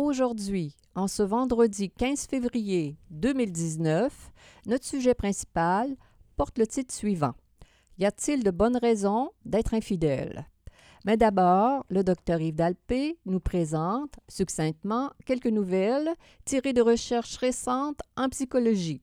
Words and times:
Aujourd'hui, 0.00 0.76
en 0.94 1.08
ce 1.08 1.24
vendredi 1.24 1.90
15 1.90 2.28
février 2.28 2.96
2019, 3.10 4.30
notre 4.66 4.84
sujet 4.84 5.12
principal 5.12 5.96
porte 6.36 6.56
le 6.56 6.68
titre 6.68 6.94
suivant. 6.94 7.34
Y 7.98 8.04
a-t-il 8.04 8.44
de 8.44 8.52
bonnes 8.52 8.76
raisons 8.76 9.32
d'être 9.44 9.74
infidèle? 9.74 10.46
Mais 11.04 11.16
d'abord, 11.16 11.84
le 11.88 12.04
docteur 12.04 12.40
Yves 12.40 12.54
Dalpé 12.54 13.18
nous 13.26 13.40
présente 13.40 14.14
succinctement 14.28 15.10
quelques 15.26 15.48
nouvelles 15.48 16.14
tirées 16.44 16.72
de 16.72 16.80
recherches 16.80 17.36
récentes 17.38 17.98
en 18.16 18.28
psychologie. 18.28 19.02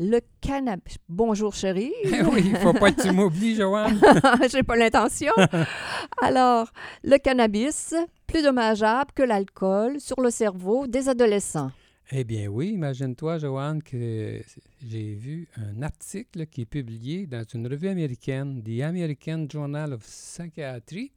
Le 0.00 0.20
cannabis. 0.40 0.98
Bonjour, 1.08 1.52
chérie. 1.54 1.92
oui, 2.04 2.42
il 2.44 2.52
ne 2.52 2.58
faut 2.58 2.72
pas 2.72 2.92
que 2.92 3.02
tu 3.02 3.10
m'oublies, 3.10 3.56
Joanne. 3.56 4.00
J'ai 4.50 4.62
pas 4.62 4.76
l'intention. 4.76 5.32
Alors, 6.22 6.70
le 7.02 7.18
cannabis, 7.18 7.96
plus 8.28 8.44
dommageable 8.44 9.10
que 9.12 9.24
l'alcool 9.24 10.00
sur 10.00 10.20
le 10.20 10.30
cerveau 10.30 10.86
des 10.86 11.08
adolescents. 11.08 11.72
Eh 12.12 12.22
bien 12.22 12.46
oui, 12.46 12.68
imagine-toi, 12.74 13.38
Joanne, 13.38 13.82
que 13.82 14.40
j'ai 14.86 15.14
vu 15.14 15.48
un 15.56 15.82
article 15.82 16.46
qui 16.46 16.60
est 16.60 16.66
publié 16.66 17.26
dans 17.26 17.44
une 17.52 17.66
revue 17.66 17.88
américaine, 17.88 18.62
The 18.62 18.82
American 18.82 19.46
Journal 19.50 19.92
of 19.92 20.02
Psychiatry, 20.02 21.10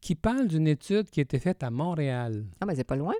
qui 0.00 0.14
parle 0.14 0.46
d'une 0.46 0.68
étude 0.68 1.10
qui 1.10 1.18
a 1.18 1.24
été 1.24 1.40
faite 1.40 1.64
à 1.64 1.70
Montréal. 1.70 2.44
Ah, 2.60 2.66
mais 2.66 2.76
c'est 2.76 2.84
pas 2.84 2.96
loin. 2.96 3.14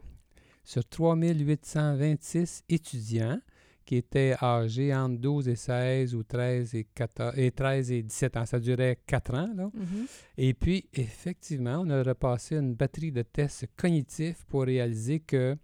Sur 0.64 0.84
3826 0.88 2.62
étudiants 2.68 3.40
qui 3.88 3.96
étaient 3.96 4.34
âgés 4.42 4.94
entre 4.94 5.18
12 5.18 5.48
et 5.48 5.56
16 5.56 6.14
ou 6.14 6.22
13 6.22 6.74
et, 6.74 6.86
14, 6.94 7.32
et 7.38 7.50
13 7.50 7.90
et 7.90 8.02
17 8.02 8.36
ans. 8.36 8.44
Ça 8.44 8.60
durait 8.60 8.98
4 9.06 9.34
ans. 9.34 9.48
Là. 9.56 9.70
Mhm. 9.72 10.06
Et 10.36 10.52
puis, 10.52 10.84
effectivement, 10.92 11.78
on 11.82 11.88
a 11.88 12.02
repassé 12.02 12.56
une 12.56 12.74
batterie 12.74 13.12
de 13.12 13.22
tests 13.22 13.66
cognitifs 13.78 14.44
pour 14.44 14.64
réaliser 14.64 15.20
que 15.20 15.56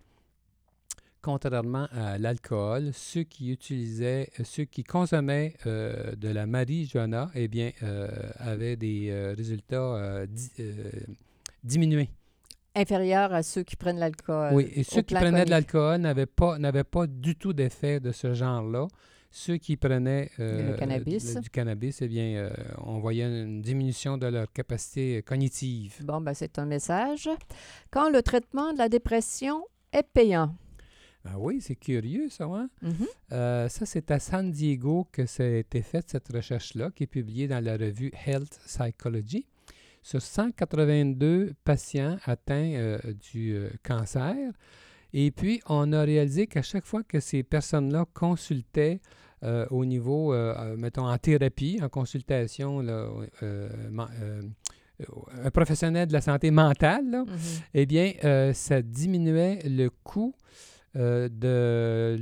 contrairement 1.21 1.87
à 1.93 2.17
l'alcool, 2.17 2.93
ceux 2.95 3.25
qui 3.25 3.53
utilisaient, 3.53 4.31
euh, 4.41 4.45
ceux 4.45 4.65
qui 4.65 4.85
consommaient 4.85 5.53
euh, 5.67 6.17
de 6.17 6.29
la 6.29 6.47
marijuana, 6.47 7.31
eh 7.35 7.47
bien, 7.47 7.73
euh, 7.83 8.09
avaient 8.39 8.77
des 8.77 9.35
résultats 9.37 10.25
diminués. 11.63 12.09
Inférieurs 12.75 13.33
à 13.33 13.43
ceux 13.43 13.63
qui 13.63 13.77
prennent 13.77 13.99
l'alcool. 13.99 14.53
Oui, 14.53 14.71
et 14.75 14.83
ceux 14.83 15.03
qui 15.03 15.15
prenaient 15.15 15.45
de 15.45 15.51
l'alcool 15.51 16.01
n'avaient 16.01 16.27
pas, 16.27 16.59
n'avaient 16.59 16.85
pas 16.85 17.07
du 17.07 17.37
tout 17.37 17.53
d'effet 17.53 18.01
de 18.01 18.13
ce 18.13 18.35
genre-là. 18.35 18.89
Ceux 19.31 19.57
qui 19.57 19.77
prenaient 19.77 20.31
le 20.39 20.77
cannabis. 20.77 21.37
du 21.37 21.51
cannabis, 21.51 22.03
eh 22.03 22.09
bien, 22.09 22.51
on 22.79 22.99
voyait 22.99 23.25
une 23.25 23.63
diminution 23.63 24.17
de 24.17 24.27
leur 24.27 24.53
capacité 24.53 25.23
cognitive. 25.23 26.05
Bon, 26.05 26.21
ben, 26.21 26.35
c'est 26.35 26.59
un 26.59 26.67
message. 26.67 27.29
Quand 27.91 28.11
le 28.11 28.23
traitement 28.23 28.73
de 28.73 28.79
la 28.79 28.89
dépression 28.89 29.65
est 29.93 30.05
payant. 30.05 30.55
Ah 31.27 31.39
oui, 31.39 31.61
c'est 31.61 31.77
curieux, 31.77 32.29
ça. 32.29 32.45
Hein? 32.45 32.69
Mhm. 32.83 33.07
Euh, 33.33 33.69
ça, 33.69 33.87
c'est 33.87 34.11
à 34.11 34.19
San 34.19 34.51
Diego 34.51 35.09
que 35.11 35.25
ça 35.25 35.43
a 35.43 35.47
été 35.47 35.81
fait, 35.81 36.05
cette 36.11 36.29
recherche-là, 36.31 36.91
qui 36.95 37.05
est 37.05 37.09
publiée 37.09 37.49
dans 37.49 37.65
la 37.65 37.77
revue 37.77 38.13
Health 38.27 38.61
Psychology. 38.67 39.47
Sur 40.05 40.21
182 40.21 41.55
patients 41.65 42.19
atteints 42.27 42.75
euh, 42.75 42.99
du 43.33 43.55
euh, 43.55 43.71
cancer. 43.83 44.37
Et 45.15 45.31
puis, 45.31 45.61
on 45.67 45.93
a 45.95 46.03
réalisé 46.03 46.47
qu'à 46.47 46.61
chaque 46.63 46.85
fois 46.85 47.03
que 47.03 47.21
ces 47.21 47.43
personnes-là 47.43 48.05
consultaient 48.13 49.01
au 49.71 49.85
niveau, 49.85 50.35
mettons, 50.77 51.07
en 51.07 51.19
thérapie, 51.19 51.79
en 51.83 51.89
consultation, 51.91 52.81
là, 52.81 53.09
un 55.43 55.51
professionnel 55.51 56.09
de 56.09 56.13
la 56.15 56.21
santé 56.21 56.51
mentale, 56.51 57.09
là, 57.11 57.25
Mhm. 57.25 57.37
eh 57.75 57.87
bien, 57.87 58.13
ça 58.55 58.83
diminuait 58.83 59.61
le 59.67 59.91
coût 59.91 60.35
euh, 60.97 61.29
de, 61.29 62.17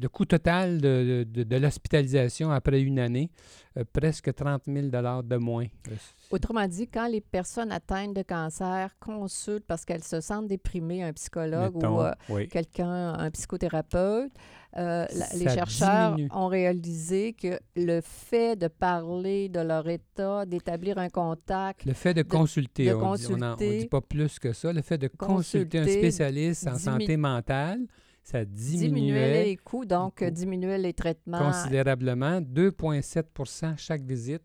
le 0.00 0.08
coût 0.08 0.24
total 0.24 0.80
de, 0.80 1.26
de, 1.28 1.42
de 1.42 1.56
l'hospitalisation 1.56 2.50
après 2.50 2.80
une 2.80 2.98
année, 2.98 3.30
euh, 3.76 3.84
presque 3.92 4.32
30 4.32 4.62
000 4.66 4.86
de 4.88 5.36
moins. 5.36 5.66
Euh, 5.88 5.94
Autrement 6.30 6.66
dit, 6.68 6.86
quand 6.86 7.08
les 7.08 7.20
personnes 7.20 7.72
atteintes 7.72 8.14
de 8.14 8.22
cancer 8.22 8.96
consultent 9.00 9.66
parce 9.66 9.84
qu'elles 9.84 10.04
se 10.04 10.20
sentent 10.20 10.46
déprimées 10.46 11.02
un 11.02 11.12
psychologue 11.12 11.74
mettons, 11.74 11.98
ou 11.98 12.02
euh, 12.02 12.12
oui. 12.28 12.48
quelqu'un, 12.48 13.14
un 13.14 13.30
psychothérapeute, 13.32 14.32
euh, 14.76 15.06
la- 15.14 15.28
les 15.36 15.48
chercheurs 15.48 16.14
diminue. 16.16 16.28
ont 16.32 16.46
réalisé 16.48 17.32
que 17.32 17.58
le 17.76 18.00
fait 18.02 18.56
de 18.56 18.68
parler 18.68 19.48
de 19.48 19.60
leur 19.60 19.88
état, 19.88 20.44
d'établir 20.46 20.98
un 20.98 21.08
contact, 21.08 21.84
Le 21.84 21.92
fait 21.92 22.14
de 22.14 22.22
consulter, 22.22 22.86
de 22.88 22.94
on 22.94 23.00
consulter, 23.00 23.78
dit 23.80 23.86
pas 23.88 24.00
plus 24.00 24.38
que 24.38 24.52
ça, 24.52 24.72
le 24.72 24.82
fait 24.82 24.98
de 24.98 25.08
consulter 25.08 25.78
un 25.78 25.86
spécialiste 25.86 26.66
en 26.66 26.76
santé 26.78 27.16
mentale, 27.16 27.80
ça 28.22 28.44
diminuait 28.44 28.88
diminuait 28.88 29.44
les 29.44 29.56
coûts, 29.56 29.84
donc 29.84 30.24
diminuait 30.24 30.78
les 30.78 30.92
traitements. 30.94 31.38
considérablement, 31.38 32.40
2,7 32.40 33.74
chaque 33.76 34.02
visite. 34.02 34.42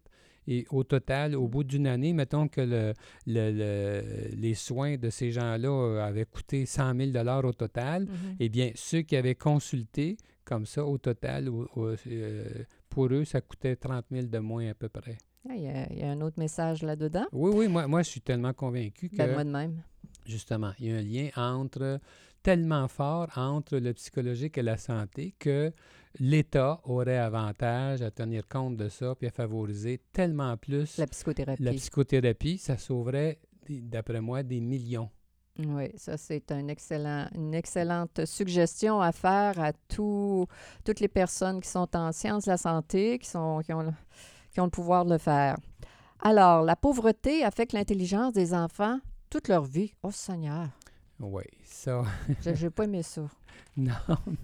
Et 0.51 0.65
au 0.71 0.83
total, 0.83 1.35
au 1.35 1.47
bout 1.47 1.63
d'une 1.63 1.85
année, 1.85 2.11
mettons 2.11 2.47
que 2.47 2.59
le, 2.61 2.93
le- 3.27 3.51
le- 3.51 4.35
les 4.35 4.55
soins 4.55 4.97
de 4.97 5.11
ces 5.11 5.31
gens-là 5.31 5.69
euh, 5.69 6.03
avaient 6.03 6.25
coûté 6.25 6.65
100 6.65 6.95
000 7.13 7.27
au 7.45 7.53
total, 7.53 8.05
Mhm. 8.05 8.35
eh 8.39 8.49
bien, 8.49 8.71
ceux 8.73 9.01
qui 9.03 9.15
avaient 9.15 9.35
consulté, 9.35 10.17
comme 10.45 10.65
ça, 10.65 10.83
au 10.83 10.97
total, 10.97 11.49
au- 11.49 11.67
au- 11.75 11.95
euh, 12.07 12.45
pour 12.89 13.05
eux, 13.13 13.25
ça 13.25 13.41
coûtait 13.41 13.75
30 13.75 14.05
000 14.11 14.25
de 14.27 14.39
moins 14.39 14.69
à 14.69 14.73
peu 14.73 14.89
près. 14.89 15.17
Ah, 15.47 15.53
Il 15.55 15.61
y, 15.63 15.67
a, 15.67 15.87
il 15.93 15.99
y 15.99 16.01
a 16.03 16.09
un 16.09 16.21
autre 16.21 16.39
message 16.39 16.81
là-dedans? 16.81 17.25
Oui, 17.31 17.51
oui, 17.53 17.67
moi, 17.67 17.87
moi 17.87 18.01
je 18.01 18.09
suis 18.09 18.21
tellement 18.21 18.53
convaincu 18.53 19.09
que, 19.09 19.17
Ben, 19.17 19.31
moi 19.31 19.43
de 19.43 19.49
même. 19.51 19.83
justement, 20.25 20.71
il 20.79 20.87
y 20.87 20.91
a 20.91 20.95
un 20.97 21.01
lien 21.03 21.29
entre, 21.35 21.99
tellement 22.41 22.87
fort 22.87 23.27
entre 23.37 23.77
le 23.77 23.93
psychologique 23.93 24.57
et 24.57 24.63
la 24.63 24.77
santé 24.77 25.35
que 25.37 25.71
l'État 26.19 26.79
aurait 26.83 27.17
avantage 27.17 28.01
à 28.01 28.11
tenir 28.11 28.47
compte 28.47 28.75
de 28.77 28.89
ça 28.89 29.15
puis 29.15 29.27
à 29.27 29.31
favoriser 29.31 29.99
tellement 30.11 30.55
plus 30.57 30.97
La 30.97 31.07
psychothérapie. 31.07 31.63
la 31.63 31.71
psychothérapie. 31.73 32.57
Ça 32.57 32.77
sauverait, 32.77 33.39
d'après 33.69 34.21
moi, 34.21 34.43
des 34.43 34.59
millions. 34.59 35.09
Oui, 35.57 35.89
ça, 35.97 36.15
c'est 36.17 36.51
un 36.53 36.67
excellent, 36.69 37.27
une 37.35 37.53
excellente 37.53 38.25
suggestion 38.25 39.01
à 39.01 39.11
faire 39.11 39.59
à 39.59 39.73
toutes 39.73 40.99
les 41.01 41.09
personnes 41.09 41.59
qui 41.59 41.67
sont 41.69 41.93
en 41.97 42.11
sciences 42.13 42.45
de 42.45 42.51
la 42.51 42.57
santé, 42.57 43.19
qui, 43.19 43.27
sont, 43.29 43.59
qui, 43.65 43.73
ont, 43.73 43.81
le- 43.81 43.91
qui 44.53 44.61
ont 44.61 44.65
le 44.65 44.69
pouvoir 44.69 45.03
de 45.05 45.11
le 45.11 45.17
faire. 45.17 45.57
Alors, 46.21 46.63
la 46.63 46.75
pauvreté 46.77 47.43
affecte 47.43 47.73
l'intelligence 47.73 48.33
des 48.33 48.53
enfants 48.53 48.99
toute 49.29 49.47
leur 49.47 49.63
vie. 49.63 49.93
Oh 50.01 50.11
Seigneur, 50.11 50.69
Oui, 51.19 51.43
ça. 51.65 52.03
j'ai 52.41 52.55
j'ai 52.55 52.69
pas 52.69 52.83
aimé 52.85 53.03
ça. 53.03 53.27
non, 53.77 53.93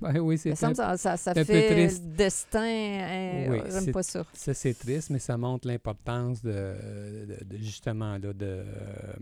ben 0.01 0.19
oui, 0.19 0.37
Ça, 0.37 0.55
c'est 0.55 0.75
ça, 0.75 0.97
ça, 0.97 1.17
ça 1.17 1.33
peu 1.33 1.43
fait 1.43 1.69
triste. 1.71 2.03
le 2.03 2.15
destin. 2.15 2.59
hein, 2.61 3.47
Oui, 3.49 3.59
J'aime 3.69 3.91
pas 3.91 4.03
ça. 4.03 4.25
Ça, 4.33 4.53
c'est 4.53 4.73
triste, 4.73 5.09
mais 5.09 5.19
ça 5.19 5.37
montre 5.37 5.67
l'importance 5.67 6.41
de, 6.41 6.51
de- 6.51 7.43
de- 7.45 7.57
justement 7.63 8.13
là, 8.17 8.33
de, 8.33 8.35
euh, 8.41 9.13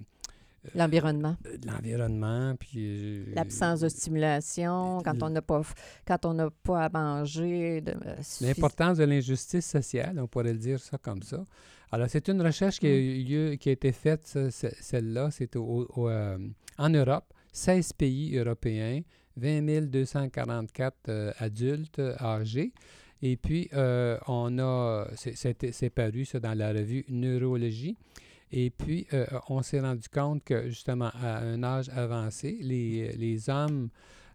L'environnement. 0.75 1.35
de 1.43 1.67
l'environnement. 1.67 2.55
Puis, 2.59 2.71
euh, 2.77 3.25
L'absence 3.35 3.81
de 3.81 3.89
stimulation, 3.89 5.01
quand 5.03 5.21
on 5.21 5.29
n'a 5.29 5.41
pas, 5.41 5.61
quand 6.07 6.25
on 6.25 6.49
pas 6.63 6.85
à 6.85 6.89
manger. 6.89 7.81
de- 7.81 7.91
euh, 7.91 8.15
L'importance 8.41 8.97
de 8.97 9.03
l'injustice 9.03 9.65
sociale, 9.69 10.17
on 10.19 10.27
pourrait 10.27 10.53
le 10.53 10.59
dire 10.59 10.79
ça 10.79 10.97
comme 10.97 11.21
ça. 11.21 11.43
Alors, 11.91 12.07
c'est 12.09 12.27
une 12.29 12.41
recherche 12.41 12.79
qui 12.79 12.87
a, 12.87 12.89
Mm. 12.89 13.53
eu 13.53 13.57
qui 13.57 13.69
a 13.69 13.71
été 13.73 13.91
faite, 13.91 14.25
ça, 14.25 14.49
ce- 14.51 14.73
celle-là, 14.81 15.29
c'est 15.31 15.55
euh, 15.55 16.37
en 16.77 16.89
Europe, 16.89 17.25
16 17.53 17.93
pays 17.93 18.35
européens, 18.35 19.01
20 19.37 19.81
244 19.89 20.95
euh, 21.09 21.31
adultes 21.39 21.99
euh, 21.99 22.15
âgés. 22.19 22.73
Et 23.21 23.37
puis, 23.37 23.69
euh, 23.73 24.17
on 24.27 24.59
a, 24.59 25.05
c'est- 25.15 25.89
paru 25.89 26.25
ça 26.25 26.39
dans 26.41 26.57
la 26.57 26.73
revue 26.73 27.05
Neurologie. 27.07 27.95
Et 28.51 28.69
puis, 28.69 29.07
on 29.49 29.63
s'est 29.63 29.79
rendu 29.79 30.07
compte 30.09 30.43
que, 30.43 30.67
justement, 30.67 31.09
à 31.23 31.39
un 31.39 31.63
âge 31.63 31.89
avancé, 31.89 32.57
les, 32.61 33.13
les 33.13 33.49
hommes 33.49 33.89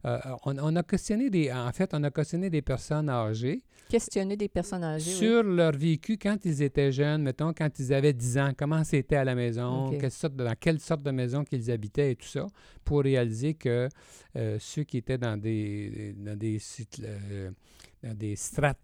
euh, 0.05 0.19
on, 0.45 0.57
on 0.59 0.77
a 0.77 0.83
questionné 0.83 1.31
des, 1.31 1.51
en 1.53 1.73
fait, 1.73 1.91
on 1.93 2.03
a 2.05 2.11
questionné 2.11 2.51
des 2.51 2.63
personnes 2.63 3.09
âgées 3.09 3.63
Questionner 3.89 4.37
des 4.37 4.49
personnes 4.49 4.85
âgées. 4.85 5.11
oui. 5.13 5.17
sur 5.17 5.43
leur 5.43 5.73
vécu 5.73 6.19
quand 6.19 6.37
ils 6.45 6.63
étaient 6.63 6.93
jeunes, 6.93 7.23
mettons, 7.23 7.53
quand 7.55 7.71
ils 7.79 7.93
avaient 7.95 8.13
10 8.13 8.39
ans, 8.39 8.53
comment 8.57 8.85
c'était 8.85 9.17
à 9.17 9.25
la 9.25 9.35
maison, 9.35 9.91
quelle 9.99 10.11
sorte 10.11 10.37
de- 10.37 10.45
dans 10.45 10.55
quelle 10.61 10.79
sorte 10.79 11.03
de 11.03 11.11
maison 11.11 11.43
qu'ils 11.43 11.71
habitaient 11.71 12.13
et 12.13 12.17
tout 12.17 12.27
ça, 12.29 12.47
pour 12.85 13.01
réaliser 13.03 13.55
que 13.55 13.89
euh, 14.37 14.57
ceux 14.61 14.85
qui 14.85 14.99
étaient 14.99 15.17
dans 15.19 15.37
des, 15.39 16.15
dans 16.19 16.37
des, 16.37 16.59
euh, 17.03 17.51
dans 18.03 18.15
des 18.15 18.37
strates 18.37 18.79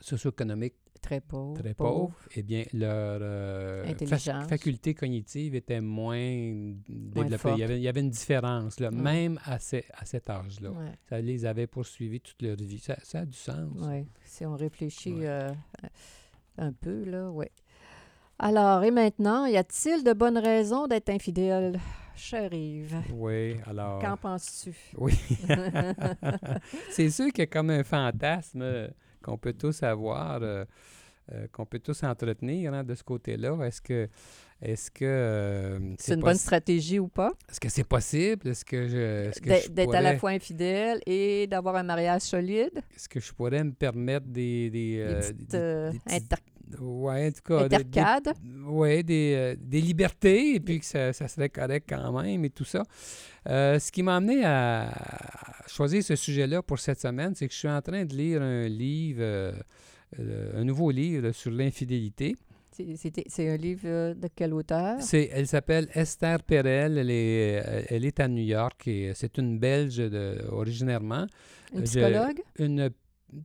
socio-économiques 0.00 0.74
Très 1.02 1.20
pauvre. 1.20 1.60
très 1.60 1.74
pauvres, 1.74 2.14
eh 2.36 2.42
bien, 2.44 2.62
leur 2.72 3.18
euh, 3.22 3.84
fac- 3.84 4.48
faculté 4.48 4.94
cognitive 4.94 5.54
était 5.56 5.80
moins 5.80 6.72
développée. 6.88 7.50
Il 7.54 7.58
y, 7.58 7.62
avait, 7.64 7.76
il 7.78 7.82
y 7.82 7.88
avait 7.88 8.00
une 8.00 8.10
différence, 8.10 8.78
là, 8.80 8.90
même 8.92 9.38
à, 9.44 9.58
ces- 9.58 9.84
à 9.94 10.04
cet 10.04 10.30
âge-là. 10.30 10.70
Ouais. 10.70 10.92
Ça 11.08 11.20
les 11.20 11.44
avait 11.44 11.66
poursuivis 11.66 12.20
toute 12.20 12.40
leur 12.40 12.56
vie. 12.56 12.78
Ça, 12.78 12.96
ça 13.02 13.20
a 13.20 13.26
du 13.26 13.36
sens. 13.36 13.68
Oui, 13.80 14.06
si 14.24 14.46
on 14.46 14.54
réfléchit 14.56 15.14
Ouais. 15.14 15.26
euh, 15.26 15.52
un 16.58 16.72
peu, 16.72 17.02
là, 17.04 17.30
oui. 17.30 17.46
Alors, 18.38 18.82
et 18.84 18.90
maintenant, 18.92 19.44
y 19.46 19.56
a-t-il 19.56 20.04
de 20.04 20.12
bonnes 20.12 20.38
raisons 20.38 20.86
d'être 20.86 21.08
infidèle, 21.10 21.78
cher 22.16 22.52
Yves? 22.52 22.96
Oui, 23.12 23.56
alors... 23.66 24.00
Qu'en 24.00 24.16
penses-tu? 24.16 24.72
Oui. 24.96 25.14
c'est 26.90 27.10
sûr 27.10 27.26
qu'il 27.26 27.40
y 27.40 27.42
a 27.42 27.46
comme 27.46 27.70
un 27.70 27.84
fantasme 27.84 28.62
euh, 28.62 28.88
qu'on 29.22 29.38
peut 29.38 29.52
tous 29.54 29.82
avoir, 29.82 30.40
euh, 30.42 30.64
euh, 31.32 31.46
qu'on 31.52 31.64
peut 31.64 31.78
tous 31.78 32.02
entretenir 32.02 32.74
hein, 32.74 32.84
de 32.84 32.94
ce 32.94 33.02
côté-là. 33.04 33.56
Est-ce 33.64 33.80
que 33.80 34.08
est-ce 34.60 34.90
que 34.92 35.04
euh, 35.04 35.78
C'est 35.98 36.14
une 36.14 36.20
bonne 36.20 36.36
stratégie 36.36 36.98
ou 37.00 37.08
pas? 37.08 37.32
Est-ce 37.50 37.58
que 37.58 37.68
c'est 37.68 37.82
possible? 37.88 38.48
Est-ce 38.48 38.64
que 38.64 38.86
je 38.88 39.28
est-ce 39.28 39.40
que 39.40 39.48
D'être 39.48 39.72
d'être 39.74 39.94
à 39.94 40.00
la 40.00 40.10
pourrais- 40.10 40.18
fois 40.18 40.30
infidèle 40.30 41.00
et 41.06 41.46
d'avoir 41.48 41.76
un 41.76 41.82
mariage 41.82 42.22
solide? 42.22 42.80
est-ce 42.94 43.08
que 43.08 43.18
je 43.20 43.32
pourrais 43.32 43.64
me 43.64 43.72
permettre 43.72 44.26
des 44.26 44.70
des, 44.70 44.98
Des 44.98 45.14
petites 45.14 45.50
des- 45.50 45.90
des 45.92 45.98
ouais, 46.80 47.28
en 47.28 47.32
tout 47.32 47.42
cas, 47.44 47.68
des-? 47.68 47.84
Oui, 48.66 49.04
des, 49.04 49.34
euh, 49.36 49.56
des 49.58 49.80
libertés, 49.80 50.54
et 50.56 50.60
puis 50.60 50.80
que 50.80 50.84
ça, 50.86 51.12
ça 51.12 51.28
serait 51.28 51.48
correct 51.48 51.86
quand 51.88 52.22
même, 52.22 52.44
et 52.44 52.50
tout 52.50 52.64
ça. 52.64 52.82
Euh, 53.48 53.78
ce 53.78 53.90
qui 53.90 54.02
m'a 54.02 54.16
amené 54.16 54.44
à 54.44 54.92
choisir 55.66 56.02
ce 56.02 56.14
sujet-là 56.16 56.62
pour 56.62 56.78
cette 56.78 57.00
semaine, 57.00 57.34
c'est 57.34 57.46
que 57.48 57.52
je 57.54 57.58
suis 57.58 57.68
en 57.68 57.80
train 57.82 58.04
de 58.04 58.14
lire 58.14 58.40
un 58.42 58.68
livre, 58.68 59.22
euh, 59.22 59.52
un 60.54 60.64
nouveau 60.64 60.90
livre 60.90 61.32
sur 61.32 61.50
l'infidélité. 61.50 62.36
C'est- 62.74 63.48
un 63.50 63.56
livre 63.58 64.14
de 64.14 64.28
quel 64.34 64.54
auteur? 64.54 64.96
Elle 65.12 65.46
s'appelle 65.46 65.88
Esther 65.94 66.42
Perel, 66.42 66.96
elle 66.96 67.10
est, 67.10 67.86
elle 67.90 68.04
est 68.06 68.18
à 68.18 68.28
New 68.28 68.42
York, 68.44 68.88
et 68.88 69.12
c'est 69.14 69.36
une 69.36 69.58
Belge 69.58 69.98
de, 69.98 70.38
originairement. 70.50 71.26
Une 71.74 71.80
je- 71.80 71.84
psychologue? 71.84 72.40
Une, 72.58 72.90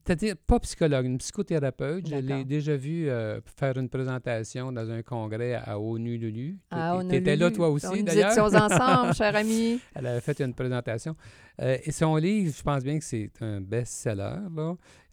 c'est-à-dire 0.06 0.36
pas 0.36 0.60
psychologue, 0.60 1.06
une 1.06 1.18
psychothérapeute. 1.18 2.08
Je 2.10 2.16
l'ai 2.16 2.44
déjà 2.44 2.76
vue 2.76 3.10
euh, 3.10 3.40
faire 3.56 3.78
une 3.78 3.90
présentation 3.90 4.72
dans 4.72 4.90
un 4.90 5.02
congrès 5.02 5.54
à 5.56 5.80
Honolulu. 5.80 6.58
Ah, 6.72 7.00
Tu 7.10 7.16
étais 7.16 7.36
là 7.36 7.52
toi 7.52 7.70
aussi 7.70 7.88
Nous 7.88 8.04
d'ailleurs? 8.04 8.32
étions 8.32 8.46
ensemble, 8.46 9.14
cher 9.16 9.36
ami. 9.36 9.80
Elle 9.96 10.08
avait 10.08 10.22
fait 10.22 10.40
une 10.42 10.54
présentation. 10.54 11.16
Euh, 11.62 11.78
et 11.84 11.92
son 11.92 12.16
livre, 12.18 12.54
je 12.56 12.62
pense 12.64 12.84
bien 12.84 13.00
que 13.00 13.06
c'est 13.06 13.32
un 13.42 13.62
best-seller. 13.62 14.36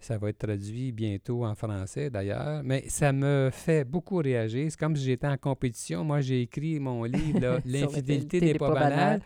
Ça 0.04 0.18
va 0.18 0.28
être 0.28 0.36
traduit 0.36 0.92
bientôt 0.92 1.46
en 1.46 1.54
français 1.54 2.10
d'ailleurs. 2.10 2.60
Mais 2.62 2.84
ça 2.88 3.10
me 3.10 3.48
fait 3.50 3.84
beaucoup 3.84 4.16
réagir. 4.16 4.66
C'est 4.70 4.78
comme 4.78 4.94
si 4.94 5.02
j'étais 5.02 5.26
en 5.26 5.38
compétition. 5.38 6.04
Moi, 6.04 6.20
j'ai 6.20 6.42
écrit 6.42 6.78
mon 6.78 7.04
livre, 7.04 7.60
L'infidélité 7.64 8.38
n'est 8.38 8.54
pas 8.58 8.70
banale. 8.70 9.22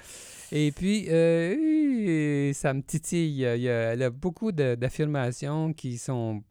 Et 0.53 0.71
puis, 0.71 1.07
euh, 1.11 2.53
ça 2.53 2.73
me 2.75 2.83
titille. 2.83 3.43
Il 3.43 3.61
y 3.61 3.69
a- 3.69 4.11
beaucoup 4.11 4.53
d'affirmations 4.53 5.73
qui 5.73 5.99
sont 5.99 6.45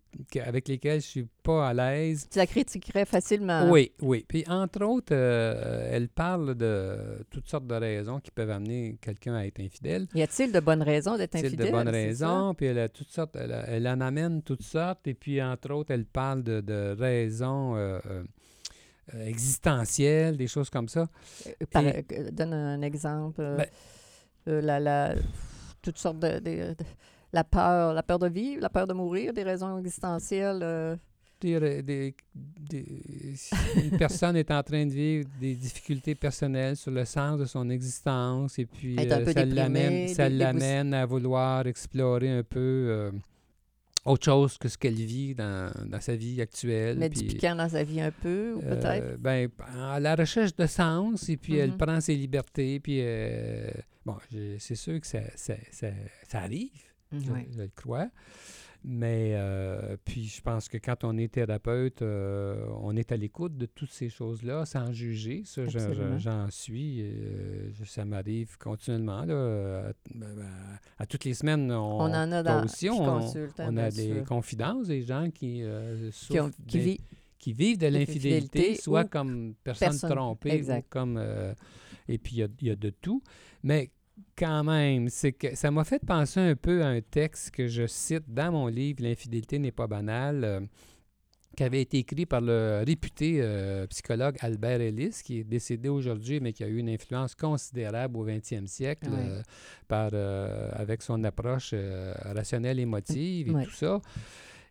avec 0.46 0.68
lesquelles 0.68 1.02
je 1.02 1.06
suis 1.08 1.28
pas 1.44 1.70
à 1.70 1.74
l'aise. 1.74 2.28
Tu 2.32 2.38
la 2.38 2.48
critiquerais 2.48 3.06
facilement. 3.06 3.70
Oui, 3.70 3.92
oui. 4.02 4.26
Puis, 4.28 4.44
entre 4.48 4.84
autres, 4.86 5.14
euh, 5.16 5.90
elle 5.92 6.10
parle 6.10 6.56
de 6.56 7.26
toutes 7.30 7.48
sortes 7.48 7.68
de 7.68 7.76
raisons 7.76 8.20
qui 8.20 8.32
peuvent 8.32 8.50
amener 8.50 8.98
quelqu'un 9.02 9.36
à 9.36 9.46
être 9.46 9.60
infidèle. 9.60 10.08
Y 10.14 10.22
a-t-il 10.22 10.52
de 10.52 10.60
bonnes 10.60 10.82
raisons 10.84 11.18
d'être 11.18 11.36
infidèle? 11.36 11.68
de 11.68 11.72
bonnes 11.72 11.88
c'est 11.92 12.14
ça? 12.16 12.28
raisons, 12.28 12.54
puis 12.54 12.66
elle 12.68 12.80
a 12.80 12.90
toutes 12.90 13.10
sortes, 13.12 13.36
elle, 13.36 13.52
a- 13.54 13.66
elle 13.68 13.88
en 13.88 14.02
amène 14.02 14.42
toutes 14.42 14.64
sortes, 14.64 15.08
et 15.08 15.14
puis 15.14 15.42
entre 15.42 15.72
autres, 15.74 15.92
elle 15.92 16.06
parle 16.06 16.44
de, 16.44 16.62
de 16.62 16.96
raisons 16.98 17.76
euh, 17.76 18.00
euh, 19.14 19.26
existentielles, 19.26 20.38
des 20.38 20.48
choses 20.48 20.70
comme 20.70 20.90
ça. 20.90 21.08
Par- 21.72 21.86
Et- 21.86 22.06
donne 22.32 22.54
un 22.54 22.82
exemple. 22.82 23.42
Ben- 23.58 23.68
la, 24.46 24.80
la- 24.80 25.16
toutes 25.82 25.98
sortes 25.98 26.20
de, 26.20 26.40
de- 26.40 26.74
de- 26.74 26.76
La 27.34 27.44
peur, 27.44 27.94
la 27.94 28.04
peur 28.04 28.20
de 28.20 28.28
vivre, 28.28 28.62
la 28.62 28.70
peur 28.70 28.88
de 28.88 28.94
mourir, 28.94 29.34
des 29.34 29.44
raisons 29.44 29.78
existentielles. 29.78 30.60
euh, 30.64 30.96
Des, 31.42 31.58
ra- 31.58 31.82
des- 31.84 32.16
des- 32.36 33.36
si 33.36 33.54
une 33.84 33.98
personne 33.98 34.36
est 34.38 34.50
en 34.50 34.64
train 34.64 34.86
de 34.86 34.92
vivre 34.92 35.28
des 35.40 35.54
difficultés 35.56 36.16
personnelles 36.16 36.76
sur 36.78 36.90
le 36.92 37.06
sens 37.06 37.40
de 37.40 37.46
son 37.46 37.70
existence, 37.70 38.58
et 38.58 38.66
puis 38.66 38.96
euh, 38.98 39.26
ça 39.26 39.46
l'amène 39.46 40.08
ça 40.92 41.00
à 41.02 41.06
vouloir 41.06 41.68
explorer 41.68 42.30
un 42.30 42.44
peu 42.44 42.60
euh, 42.60 43.12
autre 44.06 44.24
chose 44.26 44.58
que 44.58 44.70
ce 44.70 44.78
qu'elle 44.78 44.96
vit 44.96 45.36
dans, 45.36 45.70
dans 45.86 46.00
sa 46.02 46.16
vie 46.16 46.42
actuelle. 46.42 46.98
mettre 46.98 47.20
du 47.20 47.26
piquant 47.28 47.56
dans 47.56 47.70
sa 47.70 47.84
vie 47.84 48.02
un 48.02 48.12
peu, 48.12 48.54
ou 48.56 48.62
peut-être? 48.62 49.04
Euh, 49.04 49.18
ben, 49.20 49.50
à 49.80 50.00
la 50.00 50.16
recherche 50.16 50.56
de 50.56 50.66
sens, 50.66 51.28
et 51.30 51.38
puis 51.38 51.58
elle 51.58 51.72
Mhm. 51.72 51.78
prend 51.78 52.00
ses 52.02 52.16
libertés, 52.16 52.80
puis 52.80 53.00
bon, 54.06 54.16
c'est 54.60 54.76
sûr 54.76 55.00
que 55.02 55.06
ça, 55.06 55.20
ça, 55.36 55.54
ça, 55.72 55.88
ça 56.28 56.40
arrive, 56.40 56.72
Ouais. 57.12 57.48
je 57.52 57.58
le 57.62 57.70
crois. 57.76 58.10
Mais 58.84 59.32
euh, 59.34 59.98
puis 60.06 60.26
je 60.28 60.40
pense 60.42 60.70
que 60.70 60.78
quand 60.78 61.04
on 61.04 61.18
est 61.18 61.30
thérapeute, 61.34 62.04
euh, 62.04 62.64
on 62.82 62.96
est 62.96 63.12
à 63.12 63.18
l'écoute 63.18 63.58
de 63.58 63.66
toutes 63.66 63.92
ces 63.92 64.08
choses-là 64.08 64.66
sans 64.66 64.94
juger. 64.94 65.42
Ça, 65.46 65.64
j'en 66.18 66.50
suis. 66.52 67.02
euh, 67.02 67.72
ça 67.86 68.06
m'arrive 68.06 68.56
continuellement. 68.60 69.26
Là, 69.26 69.92
à, 71.00 71.04
à- 71.04 71.06
toutes 71.08 71.26
les 71.26 71.34
semaines, 71.34 71.72
on, 71.72 72.02
On 72.02 72.14
en 72.14 72.32
a 72.32 72.44
dans. 72.44 72.64
aussi, 72.64 72.88
on, 72.90 72.98
consultent, 73.04 73.60
hein, 73.60 73.70
on 73.72 73.78
a 73.78 73.90
des 73.90 74.14
sûr, 74.14 74.24
confidences 74.26 74.88
des 74.88 75.02
gens 75.02 75.32
qui, 75.32 75.64
euh, 75.64 76.12
qui, 76.12 76.40
ont- 76.40 76.52
vivent 77.54 77.80
de 77.80 77.88
L'infidélité 77.88 78.76
soit 78.76 79.06
comme 79.06 79.56
personne, 79.64 79.90
personne- 79.90 80.12
trompée, 80.12 80.52
exact. 80.52 80.86
ou 80.86 80.90
comme... 80.90 81.18
euh, 81.18 81.54
et 82.08 82.20
puis, 82.20 82.36
il 82.38 82.50
y 82.62 82.66
y, 82.68 82.70
a 82.70 82.76
de 82.76 82.90
tout. 82.92 83.22
Mais 83.64 83.90
quand 84.38 84.64
même, 84.64 85.10
c'est 85.10 85.34
que 85.34 85.56
ça 85.56 85.72
m'a 85.72 85.84
fait 85.84 86.04
penser 86.06 86.40
un 86.40 86.56
peu 86.56 86.84
à 86.84 86.88
un 86.88 87.02
texte 87.02 87.52
que 87.52 87.68
je 87.68 87.88
cite 87.88 88.24
dans 88.28 88.52
mon 88.52 88.68
livre 88.68 89.00
«L'infidélité 89.04 89.60
n'est 89.60 89.72
pas 89.72 89.88
banale 89.88 90.44
euh, 90.44 90.60
qui 91.56 91.64
avait 91.64 91.82
été 91.82 91.98
écrit 91.98 92.28
par 92.28 92.42
le 92.42 92.84
réputé 92.86 93.40
euh, 93.40 93.88
psychologue 93.88 94.36
Albert 94.42 94.80
Ellis, 94.80 95.22
qui 95.24 95.40
est 95.40 95.44
décédé 95.44 95.90
aujourd'hui, 95.90 96.40
mais 96.40 96.54
qui 96.54 96.64
a 96.64 96.68
eu 96.68 96.78
une 96.78 96.90
influence 96.90 97.34
considérable 97.34 98.18
au 98.18 98.28
20e 98.28 98.68
siècle 98.68 99.10
euh, 99.12 99.42
par, 99.88 100.14
avec 100.74 101.02
son 101.02 101.24
approche 101.24 101.74
rationnelle 102.24 102.80
émotive 102.80 103.50
et 103.50 103.66
tout 103.66 103.72
ça. 103.72 104.02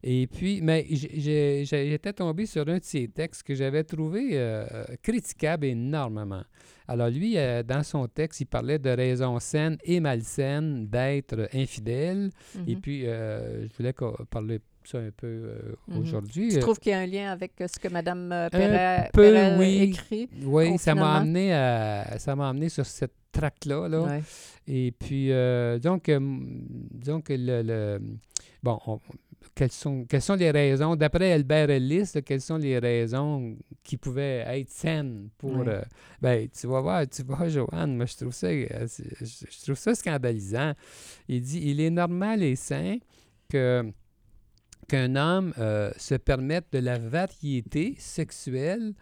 Et 0.09 0.29
puis, 0.29 0.61
mais 0.63 0.87
j'étais 0.89 2.13
tombé 2.13 2.47
sur 2.47 2.63
un 2.69 2.79
de 2.79 2.85
ses 2.85 3.09
textes 3.09 3.43
que 3.43 3.57
j'avais 3.57 3.83
trouvé 3.83 4.29
euh, 4.35 4.65
critiquable 5.03 5.67
énormément. 5.67 6.45
Alors 6.87 7.09
lui, 7.09 7.37
euh, 7.37 7.65
dans 7.65 7.83
son 7.83 8.07
texte, 8.07 8.41
il 8.43 8.47
parlait 8.47 8.79
de 8.79 8.91
raisons 8.91 9.41
saines 9.41 9.77
et 9.83 9.99
malsaines 9.99 10.87
d'être 10.87 11.49
infidèle. 11.53 12.31
Et 12.69 12.77
Mhm. 12.77 12.81
puis, 12.81 13.05
euh, 13.05 13.67
je 13.67 13.77
voulais 13.77 13.93
parler 14.31 14.59
de 14.59 14.63
ça 14.85 14.99
un 14.99 15.11
peu 15.11 15.27
euh, 15.27 15.59
Mhm. 15.89 15.99
aujourd'hui. 15.99 16.49
Tu 16.51 16.61
trouves 16.61 16.79
qu'il 16.79 16.93
y 16.93 16.95
a 16.95 17.01
un 17.01 17.07
lien 17.07 17.33
avec 17.33 17.55
ce 17.67 17.77
que 17.81 17.89
Mme 17.89 18.49
Perret, 18.53 19.11
peu, 19.13 19.23
Perret 19.23 19.57
oui. 19.59 19.79
écrit? 19.91 20.29
oui, 20.45 20.79
ça 20.79 20.95
m'a 20.95 21.17
amené 21.17 21.53
à, 21.53 22.17
ça 22.21 22.37
m'a 22.37 22.49
amené 22.49 22.69
sur 22.69 22.87
cette 22.87 23.15
traque-là. 23.33 23.89
Là. 23.89 24.03
Ouais. 24.03 24.23
Et 24.69 24.93
puis, 24.93 25.33
euh, 25.33 25.81
donc, 25.81 26.09
euh, 26.09 26.21
le, 27.29 27.63
le- 27.63 28.01
bon, 28.63 28.79
on- 28.87 29.01
quelles, 29.57 29.73
sont, 29.73 30.05
quelles 30.05 30.23
sont 30.23 30.35
les 30.35 30.51
raisons, 30.51 30.97
d'après 30.97 31.33
Albert 31.33 31.71
Ellis, 31.71 32.11
là, 32.15 32.21
quelles 32.21 32.43
sont 32.43 32.59
les 32.59 32.79
raisons 32.79 33.57
qui 33.83 33.97
pouvaient 33.97 34.45
être 34.47 34.69
saines 34.69 35.31
pour... 35.39 35.67
Euh, 35.67 35.81
ben, 36.21 36.47
tu 36.49 36.67
vas 36.67 36.83
voir, 36.83 37.09
tu 37.09 37.23
vois, 37.23 37.49
Joanne, 37.49 37.97
moi, 37.97 38.05
je 38.05 38.17
trouve 38.17 38.35
ça, 38.35 38.49
euh, 38.49 38.87
je 38.87 39.63
trouve 39.65 39.79
ça 39.79 39.95
scandalisant. 39.95 40.75
Il 41.27 41.41
dit, 41.41 41.63
il 41.65 41.81
est 41.81 41.91
normal 41.91 42.43
et 42.43 42.55
sain 42.55 42.99
que 43.49 43.91
qu'un 44.89 45.17
homme 45.17 45.53
euh, 45.59 45.91
se 45.97 46.15
permette 46.15 46.67
de 46.73 46.79
la 46.79 46.97
variété 46.99 47.97
sexuelle 47.99 48.95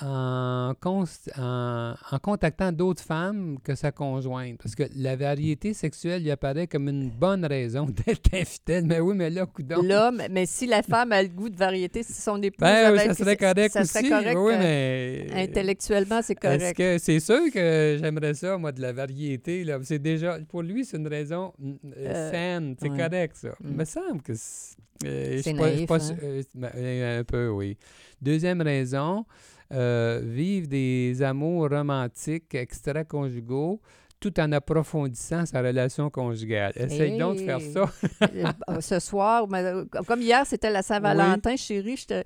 en, 0.00 0.74
en, 0.84 1.94
en 2.10 2.18
contactant 2.20 2.72
d'autres 2.72 3.02
femmes 3.02 3.58
que 3.62 3.74
sa 3.74 3.92
conjointe. 3.92 4.58
Parce 4.62 4.74
que 4.74 4.84
la 4.96 5.16
variété 5.16 5.74
sexuelle 5.74 6.22
lui 6.22 6.30
apparaît 6.30 6.66
comme 6.66 6.88
une 6.88 7.10
bonne 7.10 7.44
raison 7.44 7.86
d'être 8.06 8.32
infidèle. 8.34 8.84
Mais 8.86 9.00
oui, 9.00 9.14
mais 9.16 9.30
là, 9.30 9.46
coudonc. 9.46 9.82
L'homme, 9.82 10.22
mais 10.30 10.46
si 10.46 10.66
la 10.66 10.82
femme 10.82 11.12
a 11.12 11.22
le 11.22 11.28
goût 11.28 11.48
de 11.48 11.56
variété, 11.56 12.02
si 12.02 12.12
son 12.12 12.40
épouse 12.42 12.60
Ben 12.60 12.86
avait- 12.86 13.06
ça 13.06 13.14
serait 13.14 13.36
correct 13.36 13.72
ça 13.72 13.80
aussi. 13.82 13.92
serait 13.92 14.08
correct, 14.08 14.36
oui, 14.38 14.52
euh. 14.56 15.26
Intellectuellement, 15.34 16.20
c'est 16.22 16.32
Est-ce 16.44 16.58
correct. 16.58 16.76
que 16.76 16.98
c'est 16.98 17.20
sûr 17.20 17.40
que 17.52 17.98
j'aimerais 18.00 18.34
ça, 18.34 18.56
moi, 18.58 18.72
de 18.72 18.80
la 18.80 18.92
variété. 18.92 19.64
Là? 19.64 19.78
C'est 19.82 19.98
déjà, 19.98 20.38
pour 20.48 20.62
lui, 20.62 20.84
c'est 20.84 20.96
une 20.96 21.08
raison 21.08 21.52
euh, 21.62 21.74
Euh, 21.96 22.30
saine. 22.30 22.76
C'est 22.80 22.90
ouais. 22.90 22.96
correct, 22.98 23.36
ça. 23.36 23.48
Mm. 23.60 23.68
Il 23.70 23.76
me 23.76 23.84
semble 23.84 24.22
que 24.22 24.32
c'est. 24.34 24.76
euh, 25.04 25.40
naïf, 25.52 25.86
pas 25.86 26.10
hein? 26.10 26.16
euh, 26.22 26.42
ben, 26.54 27.20
un 27.20 27.24
peu, 27.24 27.48
oui. 27.50 27.76
Deuxième 28.20 28.60
raison, 28.62 29.24
vivre 29.70 30.68
des 30.68 31.22
amours 31.22 31.68
romantiques 31.68 32.54
extra-conjugaux 32.54 33.80
tout 34.20 34.38
en 34.40 34.50
approfondissant 34.52 35.46
sa 35.46 35.60
relation 35.62 36.10
conjugale. 36.10 36.72
Essaye 36.76 37.16
donc 37.18 37.36
de 37.36 37.42
faire 37.42 37.60
ça. 37.60 37.90
Euh, 38.34 38.80
Ce 38.80 38.98
soir, 38.98 39.46
euh, 39.52 39.84
comme 40.06 40.20
hier, 40.22 40.44
c'était 40.46 40.70
la 40.70 40.82
Saint-Valentin, 40.82 41.56
chérie, 41.56 41.96
je 41.96 42.06
te- 42.06 42.14
euh, 42.14 42.22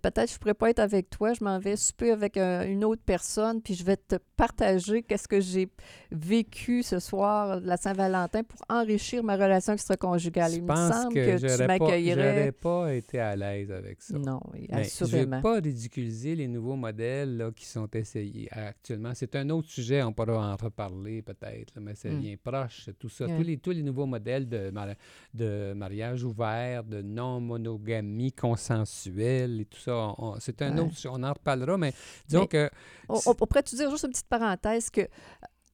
peut-être 0.00 0.28
je 0.28 0.34
ne 0.34 0.38
pourrais 0.38 0.54
pas 0.54 0.70
être 0.70 0.78
avec 0.78 1.10
toi, 1.10 1.32
je 1.34 1.42
m'en 1.42 1.58
vais 1.58 1.76
souper 1.76 2.12
avec 2.12 2.36
un- 2.36 2.62
une 2.66 2.84
autre 2.84 3.02
personne, 3.04 3.60
puis 3.60 3.74
je 3.74 3.84
vais 3.84 3.96
te 3.96 4.16
partager 4.36 5.02
qu'est-ce 5.02 5.26
que 5.28 5.40
j'ai 5.40 5.68
vécu 6.10 6.82
ce 6.82 6.98
soir 6.98 7.60
de 7.60 7.66
la 7.66 7.76
Saint-Valentin 7.76 8.42
pour 8.44 8.60
enrichir 8.68 9.22
ma 9.24 9.34
relation 9.36 9.72
extra-conjugale. 9.72 10.52
Je 10.52 10.56
Il 10.56 10.62
me 10.62 10.74
semble 10.74 11.14
que, 11.14 11.38
que, 11.40 11.56
tu 11.56 11.66
m'accueillerais. 11.66 12.34
j'aurais 12.38 12.52
pas 12.52 12.94
été 12.94 13.18
à 13.20 13.34
l'aise 13.36 13.70
avec 13.72 14.02
ça. 14.02 14.16
Non, 14.18 14.40
Mais 14.52 14.66
je 14.70 14.74
ne 14.74 14.80
assurément. 14.80 15.40
pas 15.42 15.54
ridiculiser 15.54 16.34
les 16.36 16.48
nouveaux 16.48 16.76
modèles 16.76 17.36
là, 17.36 17.50
qui 17.54 17.64
sont 17.66 17.88
essayés 17.94 18.48
actuellement. 18.52 19.12
C'est 19.14 19.34
un 19.36 19.48
autre 19.50 19.68
sujet, 19.68 20.02
on 20.02 20.12
pourra 20.12 20.52
en 20.52 20.56
reparler 20.56 21.22
peut-être, 21.34 21.74
mais 21.80 21.94
ça 21.94 22.08
Mm. 22.08 22.18
vient 22.20 22.36
proche, 22.42 22.90
tout 22.98 23.08
ça. 23.08 23.26
Tous, 23.26 23.42
les, 23.42 23.58
tous 23.58 23.70
les 23.70 23.82
nouveaux 23.82 24.06
modèles 24.06 24.48
de, 24.48 24.70
mari- 24.70 24.94
de 25.34 25.72
mariage 25.74 26.24
ouvert, 26.24 26.84
de 26.84 27.02
non-monogamie 27.02 28.32
consensuelle 28.32 29.60
et 29.60 29.64
tout 29.66 29.78
ça, 29.80 30.14
c'est 30.40 30.62
un 30.62 30.74
Ouais. 30.76 30.80
autre 30.84 30.94
sujet. 30.96 31.08
On 31.12 31.22
en 31.22 31.32
reparlera, 31.32 31.76
mais 31.78 31.92
disons 32.26 32.42
Mais- 32.42 32.46
que... 32.48 32.70
On, 33.08 33.34
pourrait-tu 33.34 33.76
dire 33.76 33.90
juste 33.90 34.04
une 34.04 34.10
petite 34.10 34.28
parenthèse 34.28 34.90
que 34.90 35.02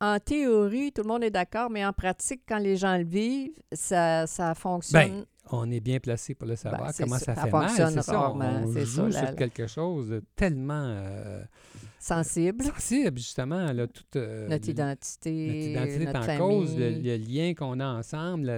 en 0.01 0.19
théorie, 0.21 0.93
tout 0.93 1.03
le 1.03 1.09
monde 1.09 1.25
est 1.25 1.31
d'accord, 1.31 1.71
mais 1.71 1.85
en 1.85 1.93
pratique, 1.93 2.43
quand 2.49 2.59
les 2.59 2.77
gens 2.77 2.97
le 2.97 3.05
vivent, 3.05 3.51
ça, 3.73 4.27
ça 4.29 4.55
fonctionne. 4.55 5.25
on 5.51 5.69
est 5.71 5.81
bien 5.81 5.99
placé 5.99 6.35
pour 6.35 6.47
le 6.47 6.55
savoir, 6.57 6.83
Ben, 6.85 6.93
c'est 6.93 7.03
comment 7.05 7.19
ça, 7.19 7.35
ça, 7.35 7.43
fait 7.45 7.51
mal. 7.51 7.67
fonctionne 7.69 7.91
C'est 7.95 8.03
ça, 8.03 8.31
on, 8.33 8.73
c'est 8.73 8.85
joue 8.87 9.11
ça, 9.11 9.27
sur 9.27 9.35
quelque 9.37 9.67
chose 9.67 10.09
de 10.11 10.23
tellement 10.37 10.85
euh, 10.85 11.43
sensible. 12.09 12.65
sensible, 12.65 13.19
justement. 13.19 13.73
Là, 13.73 13.87
tout, 13.87 14.03
euh, 14.17 14.49
notre 14.49 14.69
identité, 14.69 15.75
Notre 15.75 16.01
identité 16.01 16.33
est 16.33 16.35
en 16.35 16.39
cause, 16.39 16.77
le, 16.77 16.91
famille, 16.91 17.03
le 17.03 17.17
lien 17.17 17.55
qu'on 17.55 17.81
a 17.81 17.87
ensemble, 17.87 18.53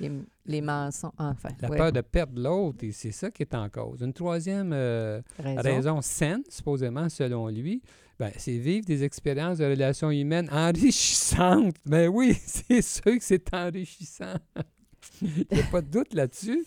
les, 0.00 0.10
les 0.46 0.60
mensonges, 0.60 1.12
enfin. 1.18 1.50
la 1.60 1.70
ouais, 1.70 1.76
peur 1.76 1.92
de 1.92 2.00
perdre 2.00 2.40
l'autre, 2.40 2.84
et 2.84 2.92
c'est 2.92 3.12
ça 3.12 3.30
qui 3.30 3.42
est 3.42 3.54
en 3.54 3.68
cause. 3.68 4.02
Une 4.02 4.12
troisième 4.12 4.72
euh, 4.72 5.20
raison. 5.38 5.62
raison 5.62 6.02
saine, 6.02 6.42
supposément, 6.48 7.08
selon 7.08 7.48
lui, 7.48 7.82
ben, 8.18 8.30
c'est 8.36 8.58
vivre 8.58 8.86
des 8.86 9.02
expériences 9.02 9.58
de 9.58 9.64
relations 9.64 10.10
humaines 10.10 10.48
enrichissantes. 10.52 11.76
Ben 11.84 12.08
oui, 12.08 12.36
c'est 12.46 12.82
sûr 12.82 13.04
que 13.04 13.22
c'est 13.22 13.52
enrichissant. 13.54 14.34
Il 15.22 15.46
n'y 15.50 15.60
a 15.60 15.66
pas 15.70 15.80
de 15.80 15.90
doute 15.90 16.14
là-dessus. 16.14 16.64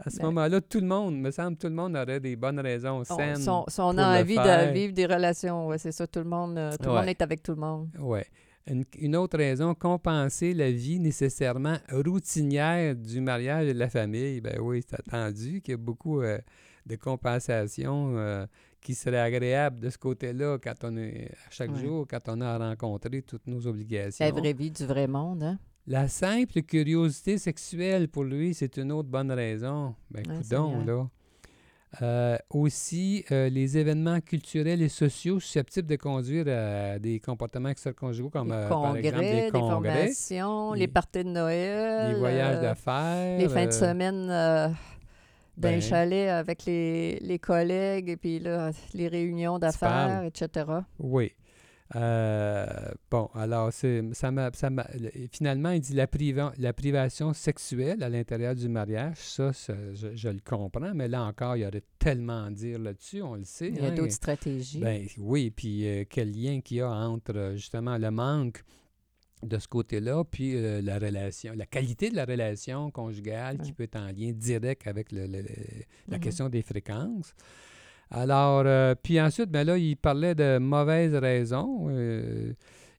À 0.00 0.10
ce 0.10 0.18
Ben- 0.18 0.26
moment-là, 0.26 0.60
tout 0.60 0.78
le 0.80 0.86
monde, 0.86 1.18
me 1.18 1.30
semble, 1.32 1.56
tout 1.56 1.66
le 1.66 1.74
monde 1.74 1.96
aurait 1.96 2.20
des 2.20 2.36
bonnes 2.36 2.60
raisons 2.60 3.00
On, 3.00 3.04
saines. 3.04 3.36
si 3.36 3.48
on- 3.48 3.64
si 3.68 3.80
on 3.80 3.90
pour 3.90 4.00
a 4.00 4.16
le 4.18 4.22
envie 4.22 4.34
faire. 4.36 4.68
de 4.68 4.72
vivre 4.72 4.92
des 4.92 5.06
relations, 5.06 5.66
ouais, 5.66 5.78
c'est 5.78 5.90
ça, 5.92 6.06
tout 6.06 6.20
le 6.20 6.24
monde, 6.26 6.56
euh, 6.56 6.70
tout 6.80 6.88
le 6.88 6.94
monde 6.94 7.08
est 7.08 7.20
avec 7.20 7.42
tout 7.42 7.52
le 7.52 7.60
monde. 7.60 7.88
Oui. 7.98 8.20
Une, 8.70 8.84
une 8.98 9.16
autre 9.16 9.38
raison, 9.38 9.74
compenser 9.74 10.52
la 10.54 10.70
vie 10.70 11.00
nécessairement 11.00 11.78
routinière 11.90 12.94
du 12.94 13.20
mariage 13.20 13.66
et 13.68 13.74
de 13.74 13.78
la 13.78 13.88
famille. 13.88 14.40
Ben 14.40 14.58
oui, 14.60 14.82
c'est 14.86 15.00
attendu 15.00 15.60
qu'il 15.62 15.72
y 15.72 15.74
a 15.74 15.78
beaucoup 15.78 16.20
euh, 16.20 16.38
de 16.86 16.94
compensation 16.96 18.12
euh, 18.16 18.46
qui 18.80 18.94
serait 18.94 19.20
agréable 19.20 19.80
de 19.80 19.90
ce 19.90 19.98
côté-là 19.98 20.58
quand 20.62 20.74
on 20.84 20.96
est 20.96 21.30
à 21.46 21.50
chaque 21.50 21.74
jour, 21.76 22.06
quand 22.08 22.28
on 22.28 22.40
a 22.40 22.46
à 22.48 22.58
rencontrer 22.58 23.22
toutes 23.22 23.46
nos 23.46 23.66
obligations. 23.66 24.24
La 24.24 24.32
vraie 24.32 24.52
vie 24.52 24.70
du 24.70 24.84
vrai 24.84 25.06
monde, 25.06 25.42
hein? 25.42 25.58
La 25.90 26.06
simple 26.06 26.60
curiosité 26.62 27.38
sexuelle, 27.38 28.08
pour 28.08 28.24
lui, 28.24 28.52
c'est 28.52 28.76
une 28.76 28.92
autre 28.92 29.08
bonne 29.08 29.32
raison. 29.32 29.94
Ben, 30.10 30.22
Ouais, 30.28 30.36
coudonc, 30.42 30.70
Seigneur. 30.80 30.86
là. 30.86 31.08
Euh, 32.02 32.36
aussi, 32.50 33.24
euh, 33.32 33.48
les 33.48 33.78
événements 33.78 34.20
culturels 34.20 34.82
et 34.82 34.90
sociaux 34.90 35.40
susceptibles 35.40 35.88
de 35.88 35.96
conduire 35.96 36.44
à 36.46 36.98
des 36.98 37.18
comportements 37.18 37.70
extra-conjugaux, 37.70 38.28
comme 38.28 38.48
les 38.48 38.54
euh, 38.54 38.68
congrès, 38.68 39.10
par 39.10 39.20
exemple 39.22 39.24
des 39.24 39.42
des 39.44 39.50
congrès, 39.50 39.90
formations, 40.00 40.72
les, 40.74 40.80
les- 40.80 40.88
parties 40.88 41.24
de 41.24 41.30
Noël, 41.30 42.12
les 42.12 42.18
voyages 42.18 42.56
euh, 42.56 42.60
d'affaires. 42.60 43.38
les 43.38 43.48
fins 43.48 43.64
de 43.66 43.70
semaine 43.70 44.26
d'un 44.26 44.74
ben- 45.56 45.80
chalet 45.80 46.28
avec 46.28 46.66
les, 46.66 47.18
les 47.20 47.38
collègues, 47.38 48.10
et 48.10 48.16
puis 48.18 48.38
là, 48.38 48.70
les 48.92 49.08
réunions 49.08 49.58
d'affaires, 49.58 50.24
etc. 50.24 50.66
Oui. 50.98 51.32
Euh, 51.96 52.66
bon, 53.10 53.30
alors, 53.34 53.72
c'est, 53.72 54.02
ça 54.12 54.30
m'a, 54.30 54.50
ça 54.52 54.68
m'a- 54.68 54.86
le- 54.98 55.10
finalement, 55.32 55.70
il 55.70 55.80
dit 55.80 55.94
la, 55.94 56.06
priva- 56.06 56.52
la 56.58 56.72
privation 56.72 57.32
sexuelle 57.32 58.02
à 58.02 58.08
l'intérieur 58.10 58.54
du 58.54 58.68
mariage, 58.68 59.16
ça, 59.16 59.52
ça, 59.52 59.74
je, 59.94 60.14
je 60.14 60.28
le 60.28 60.40
comprends, 60.44 60.92
mais 60.94 61.08
là 61.08 61.22
encore, 61.24 61.56
il 61.56 61.60
y 61.62 61.66
aurait 61.66 61.82
tellement 61.98 62.44
à 62.44 62.50
dire 62.50 62.78
là-dessus, 62.78 63.22
on 63.22 63.36
le 63.36 63.44
sait. 63.44 63.68
Il 63.68 63.76
y 63.76 63.80
a 63.80 63.86
hein. 63.86 63.94
d'autres 63.94 64.12
stratégies. 64.12 64.80
Ben 64.80 65.06
oui, 65.16 65.50
puis 65.50 65.86
euh, 65.88 66.04
quel 66.08 66.30
lien 66.30 66.60
qu'il 66.60 66.76
y 66.78 66.80
a 66.82 66.90
entre 66.90 67.34
euh, 67.36 67.52
justement 67.56 67.96
le 67.96 68.10
manque 68.10 68.62
de 69.42 69.58
ce 69.58 69.68
côté-là, 69.68 70.24
puis 70.24 70.56
euh, 70.56 70.82
la 70.82 70.98
relation, 70.98 71.52
la 71.56 71.64
qualité 71.66 72.10
de 72.10 72.16
la 72.16 72.24
relation 72.24 72.90
conjugale 72.90 73.58
qui 73.58 73.72
peut 73.72 73.84
être 73.84 73.96
en 73.96 74.08
lien 74.08 74.32
direct 74.32 74.86
avec 74.86 75.10
le- 75.12 75.26
le- 75.26 75.42
le- 75.42 75.48
la 76.08 76.16
Mhm. 76.18 76.22
question 76.22 76.48
des 76.48 76.62
fréquences. 76.62 77.34
Alors, 78.10 78.62
euh, 78.66 78.94
puis 79.00 79.20
ensuite, 79.20 79.50
ben 79.50 79.66
là, 79.66 79.76
il 79.76 79.96
parlait 79.96 80.34
de 80.34 80.58
mauvaises 80.58 81.14
raisons, 81.14 81.88
euh, 81.90 82.52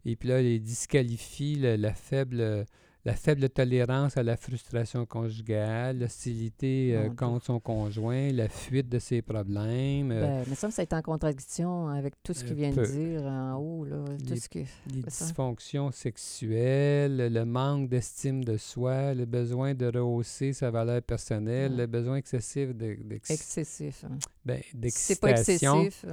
et 0.05 0.15
puis 0.15 0.29
là, 0.29 0.41
il 0.41 0.61
disqualifie 0.61 1.55
la 1.55 1.93
faible 1.93 2.65
la 3.05 3.13
faible 3.15 3.49
tolérance 3.49 4.17
à 4.17 4.23
la 4.23 4.35
frustration 4.35 5.05
conjugale, 5.05 5.99
l'hostilité 5.99 6.93
euh, 6.95 7.09
contre 7.09 7.45
son 7.45 7.59
conjoint, 7.59 8.31
la 8.33 8.49
fuite 8.49 8.89
de 8.89 8.99
ses 8.99 9.21
problèmes, 9.21 10.11
euh, 10.11 10.21
Ben, 10.21 10.45
mais 10.49 10.55
ça, 10.55 10.69
ça 10.69 10.81
est 10.81 10.91
en 10.93 11.01
contradiction 11.01 11.87
avec 11.87 12.13
tout 12.23 12.33
ce 12.33 12.43
qu'il 12.43 12.55
vient 12.55 12.73
peu. 12.73 12.81
de 12.81 12.87
dire 12.91 13.21
en 13.23 13.55
haut. 13.55 13.85
Là, 13.85 14.03
tout 14.17 14.25
Les- 14.33 14.39
ce 14.39 14.49
que... 14.49 14.59
les 14.93 15.01
dysfonctions 15.03 15.91
sexuelles, 15.91 17.31
le 17.31 17.45
manque 17.45 17.89
d'estime 17.89 18.43
de 18.43 18.57
soi, 18.57 19.13
le 19.13 19.25
besoin 19.25 19.73
de 19.73 19.85
rehausser 19.85 20.53
sa 20.53 20.69
valeur 20.71 21.01
personnelle, 21.01 21.71
Ouais. 21.71 21.77
le 21.77 21.85
besoin 21.87 22.17
excessif 22.17 22.75
de- 22.75 22.97
excessif. 23.29 24.03
hein. 24.05 24.17
ben, 24.45 24.61
c'est 24.89 25.19
pas 25.19 25.31
excessif, 25.31 26.05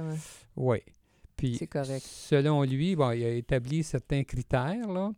Oui. 0.55 0.77
Puis, 1.35 1.57
c'est 1.59 1.67
correct. 1.67 2.01
selon 2.03 2.63
lui, 2.63 2.95
bon, 2.95 3.11
il 3.11 3.23
a 3.23 3.29
établi 3.31 3.83
certains 3.83 4.23
critères, 4.23 4.87
là, 4.91 5.11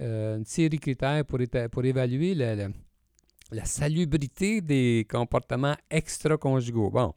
euh, 0.00 0.36
une 0.38 0.44
série 0.44 0.68
de 0.70 0.76
critères 0.80 1.24
pour, 1.24 1.38
pour 1.70 1.84
évaluer 1.84 2.34
la, 2.34 2.54
la- 2.54 2.68
la 3.52 3.64
salubrité 3.64 4.60
des 4.60 5.06
comportements 5.08 5.76
extra-conjugaux. 5.90 6.90
Bon, 6.90 7.12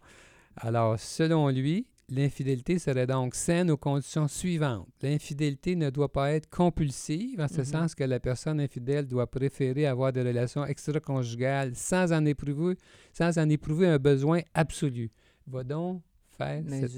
alors, 0.58 1.00
selon 1.00 1.50
lui, 1.50 1.88
l'infidélité 2.10 2.80
serait 2.80 3.08
donc 3.08 3.34
saine 3.36 3.70
aux 3.72 3.78
conditions 3.78 4.28
suivantes. 4.28 4.88
L'infidélité 5.02 5.76
ne 5.76 5.90
doit 5.90 6.12
pas 6.12 6.32
être 6.34 6.50
compulsive, 6.50 7.40
en 7.42 7.48
ce 7.48 7.60
Mhm. 7.60 7.66
sens 7.66 7.96
que 7.96 8.04
la 8.04 8.20
personne 8.20 8.60
infidèle 8.60 9.08
doit 9.08 9.28
préférer 9.28 9.86
avoir 9.88 10.14
des 10.14 10.22
relations 10.22 10.66
extra-conjugales 10.66 11.76
sans 11.76 12.12
en 12.14 12.24
éprouver, 12.26 12.76
sans 13.14 13.38
en 13.40 13.50
éprouver 13.50 13.88
un 13.88 13.98
besoin 14.00 14.42
absolu. 14.54 15.10
Va 15.48 15.64
donc 15.64 16.02
faire 16.38 16.64
cette, 16.70 16.92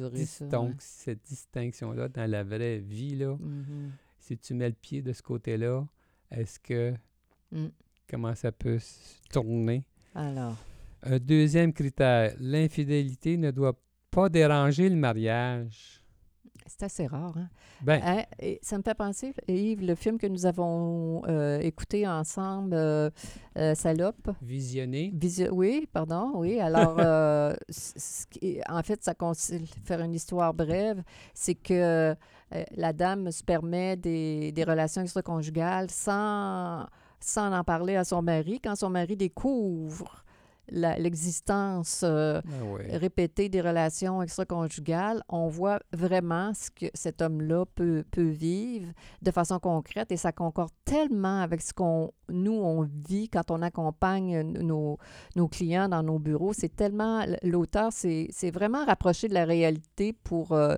ouais. 0.67 0.74
cette 0.79 1.24
distinction-là 1.25 2.09
dans 2.09 2.29
la 2.29 2.43
vraie 2.43 2.79
vie. 2.79 3.15
Là. 3.15 3.36
Mhm. 3.39 3.91
Si 4.29 4.38
tu 4.38 4.53
mets 4.53 4.69
le 4.69 4.75
pied 4.75 5.01
de 5.01 5.12
ce 5.12 5.24
côté-là, 5.24 5.83
est-ce 6.29 6.59
que 6.59 6.93
Mm. 7.51 7.69
comment 8.07 8.36
ça 8.36 8.51
peut 8.51 8.77
se 8.77 9.17
tourner? 9.31 9.83
Alors, 10.13 10.55
Un 11.01 11.17
deuxième 11.17 11.74
critère, 11.74 12.36
l'infidélité 12.39 13.38
ne 13.38 13.50
doit 13.50 13.74
pas 14.12 14.29
déranger 14.29 14.88
le 14.88 14.98
mariage. 14.98 15.95
c'est 16.67 16.83
assez 16.83 17.07
rare. 17.07 17.36
Hein? 17.36 17.50
Ben, 17.81 18.00
Hein, 18.05 18.24
et 18.38 18.59
ça 18.62 18.77
me 18.77 18.83
fait 18.83 18.93
penser, 18.93 19.33
Yves, 19.48 19.81
le 19.83 19.95
film 19.95 20.19
que 20.19 20.27
nous 20.27 20.45
avons 20.45 21.24
euh, 21.27 21.57
écouté 21.62 22.07
ensemble, 22.07 22.75
euh, 22.75 23.09
euh, 23.57 23.74
Salope. 23.74 24.29
visionner. 24.43 25.12
Visio- 25.15 25.50
oui, 25.51 25.88
pardon, 25.91 26.33
oui. 26.36 26.59
Alors, 26.59 26.95
euh, 27.00 27.55
en 28.69 28.83
fait, 28.83 29.03
ça 29.03 29.15
consiste, 29.15 29.74
faire 29.83 30.01
une 30.01 30.13
histoire 30.13 30.53
brève, 30.53 31.01
c'est 31.33 31.55
que 31.55 32.15
euh, 32.53 32.63
la 32.75 32.94
dame 32.94 33.32
se 33.32 33.44
permet 33.44 33.96
des, 33.96 34.51
des 34.51 34.63
relations 34.63 35.01
extra-conjugales 35.01 35.89
sans, 35.89 36.86
sans 37.20 37.53
en 37.53 37.63
parler 37.63 37.96
à 37.96 38.03
son 38.03 38.22
mari. 38.22 38.60
Quand 38.63 38.75
son 38.75 38.89
mari 38.89 39.15
découvre 39.15 40.24
l'existence 40.72 42.01
euh, 42.03 42.41
Ah 42.46 42.98
répétée 42.98 43.50
des 43.50 43.62
relations 43.62 44.22
extra-conjugales, 44.22 45.24
on 45.27 45.48
voit 45.48 45.79
vraiment 45.91 46.53
ce 46.53 46.70
que 46.70 46.86
cet 46.94 47.24
homme-là 47.24 47.65
peut, 47.74 48.03
peut 48.12 48.29
vivre 48.29 48.91
de 49.22 49.32
façon 49.32 49.60
concrète 49.60 50.12
et 50.12 50.18
ça 50.18 50.32
concorde 50.32 50.70
tellement 50.86 51.41
avec 51.41 51.62
ce 51.62 51.74
qu'on 51.74 52.12
nous, 52.29 52.53
on 52.53 52.84
vit 53.08 53.29
quand 53.29 53.50
on 53.50 53.63
accompagne 53.63 54.41
nos, 54.44 54.98
nos 55.36 55.48
clients 55.48 55.89
dans 55.89 56.03
nos 56.03 56.20
bureaux. 56.20 56.53
C'est 56.53 56.75
tellement, 56.75 57.25
l'auteur, 57.41 57.91
c'est 57.91 58.27
c'est 58.29 58.51
vraiment 58.51 58.86
rapproché 58.86 59.27
de 59.27 59.34
la 59.34 59.46
réalité 59.46 60.13
pour 60.13 60.51
euh, 60.51 60.75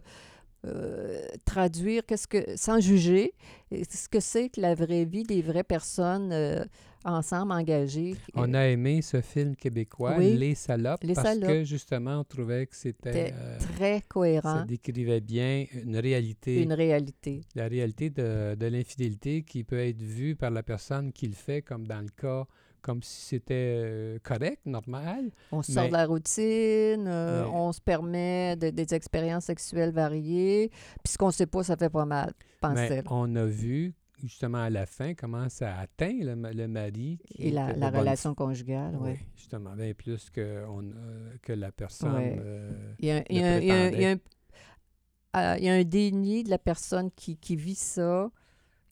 euh, 0.66 1.22
traduire 1.44 2.06
qu'est-ce 2.06 2.28
que, 2.28 2.56
sans 2.56 2.80
juger, 2.80 3.34
ce 3.72 4.08
que 4.08 4.20
c'est 4.20 4.50
que 4.50 4.62
la 4.62 4.76
vraie 4.76 5.06
vie 5.06 5.24
des 5.24 5.42
vraies 5.42 5.64
personnes 5.64 6.32
euh, 6.32 6.64
ensemble 7.04 7.52
engagées. 7.52 8.16
On 8.36 8.54
a 8.54 8.68
aimé 8.68 9.02
ce 9.02 9.22
film 9.22 9.56
québécois, 9.56 10.16
Oui. 10.20 10.38
Les 10.38 10.54
Salopes, 10.54 11.04
Les 11.04 11.16
parce 11.16 11.28
Salopes. 11.30 11.50
que 11.50 11.64
justement, 11.64 12.20
on 12.20 12.24
trouvait 12.24 12.68
que 12.68 12.76
c'était... 12.76 13.34
Euh, 13.36 13.58
très 13.76 13.96
ça 14.00 14.06
cohérent, 14.08 14.66
décrivait 14.66 15.22
bien 15.22 15.66
une 15.74 15.98
réalité, 15.98 16.62
une 16.62 16.74
réalité. 16.74 17.42
la 17.56 17.68
réalité 17.68 18.12
de, 18.12 18.54
de 18.56 18.66
l'infidélité 18.68 19.42
qui 19.42 19.64
peut 19.64 19.80
être 19.80 20.02
vue 20.02 20.36
par 20.36 20.52
la 20.52 20.62
personne 20.62 21.12
qui 21.12 21.28
le 21.28 21.34
fait, 21.34 21.64
comme 21.64 21.88
dans 21.88 22.02
le 22.02 22.10
cas, 22.16 22.46
comme 22.82 23.04
si 23.04 23.22
c'était 23.22 23.54
euh, 23.84 24.20
correct, 24.24 24.62
normal. 24.66 25.32
On 25.52 25.62
sort 25.62 25.84
Mais- 25.84 25.88
de 25.90 25.94
la 25.94 26.06
routine, 26.06 27.08
euh, 27.08 27.44
Mais- 27.46 27.50
on 27.54 27.72
se 27.72 27.82
permet 27.82 28.56
de- 28.56 28.70
des 28.72 28.94
expériences 28.94 29.46
sexuelles 29.46 29.92
variées. 29.94 30.70
Puis 31.04 31.14
ce 31.14 31.18
qu'on 31.18 31.28
ne 31.28 31.32
sait 31.32 31.46
pas, 31.48 31.64
ça 31.64 31.78
fait 31.78 31.90
pas 31.90 32.06
mal, 32.06 32.34
pensait 32.60 33.04
on 33.10 33.36
a 33.36 33.46
vu 33.46 33.94
justement 34.24 34.60
à 34.60 34.70
la 34.70 34.86
fin 34.86 35.14
comment 35.16 35.50
ça 35.50 35.78
atteint 35.80 36.14
le, 36.22 36.36
le 36.54 36.68
mari. 36.68 37.18
qui 37.26 37.48
Et 37.48 37.52
la, 37.52 37.74
bonne 37.74 37.96
relation 38.00 38.36
conjugale, 38.36 38.96
oui. 39.00 39.12
Oui, 39.12 39.20
justement, 39.36 39.76
bien 39.76 39.94
plus 39.94 40.30
que, 40.30 40.64
on, 40.70 40.84
euh, 40.84 41.34
que 41.42 41.54
la 41.54 41.72
personne. 41.72 42.14
Ouais. 42.16 42.38
euh, 42.40 42.94
Il 43.00 43.06
y 43.08 43.12
a, 43.12 43.16
un- 43.18 43.24
il 43.30 43.38
y 43.38 43.40
le 43.40 43.46
a 43.46 43.50
un- 43.54 43.60
il 43.60 43.66
y 43.68 43.72
a 43.72 43.76
un- 43.76 43.90
il 43.90 44.02
y 44.02 44.06
a 44.06 44.10
un- 44.12 44.18
prétendait. 44.18 45.60
il 45.60 45.66
y 45.66 45.70
a 45.70 45.74
un 45.74 45.84
déni 45.84 46.44
de 46.44 46.50
la 46.50 46.58
personne 46.60 47.10
qui, 47.12 47.38
qui 47.38 47.56
vit 47.56 47.74
ça, 47.76 48.30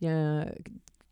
il 0.01 0.08
y 0.08 0.10
a 0.10 0.15
un- 0.17 0.46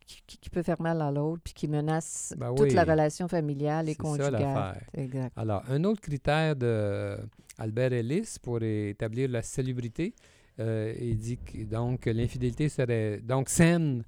qui, 0.08 0.22
qui- 0.26 0.38
qui 0.40 0.50
peut 0.50 0.64
faire 0.64 0.82
mal 0.82 1.02
à 1.02 1.12
l'autre, 1.12 1.42
puis 1.44 1.54
qui 1.54 1.68
menace 1.68 2.34
Ben 2.38 2.56
toute 2.56 2.72
la 2.74 2.84
relation 2.86 3.28
familiale 3.28 3.88
et 3.90 3.92
C'est 3.92 3.98
ça, 3.98 4.04
conjugale. 4.04 4.32
l'affaire. 4.34 4.84
exact. 4.94 5.34
Alors, 5.38 5.64
un 5.70 5.84
autre 5.84 6.02
critère 6.02 6.56
de 6.56 7.18
Albert 7.60 7.94
Ellis 7.94 8.38
pour 8.42 8.62
établir 8.64 9.30
la 9.30 9.42
salubrité, 9.42 10.16
euh, 10.60 10.94
il 11.00 11.18
dit 11.18 11.38
que 11.38 11.64
donc 11.66 12.06
l'infidélité 12.08 12.70
serait 12.70 13.20
donc 13.22 13.50
saine 13.50 14.04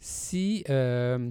si 0.00 0.64
euh, 0.68 1.30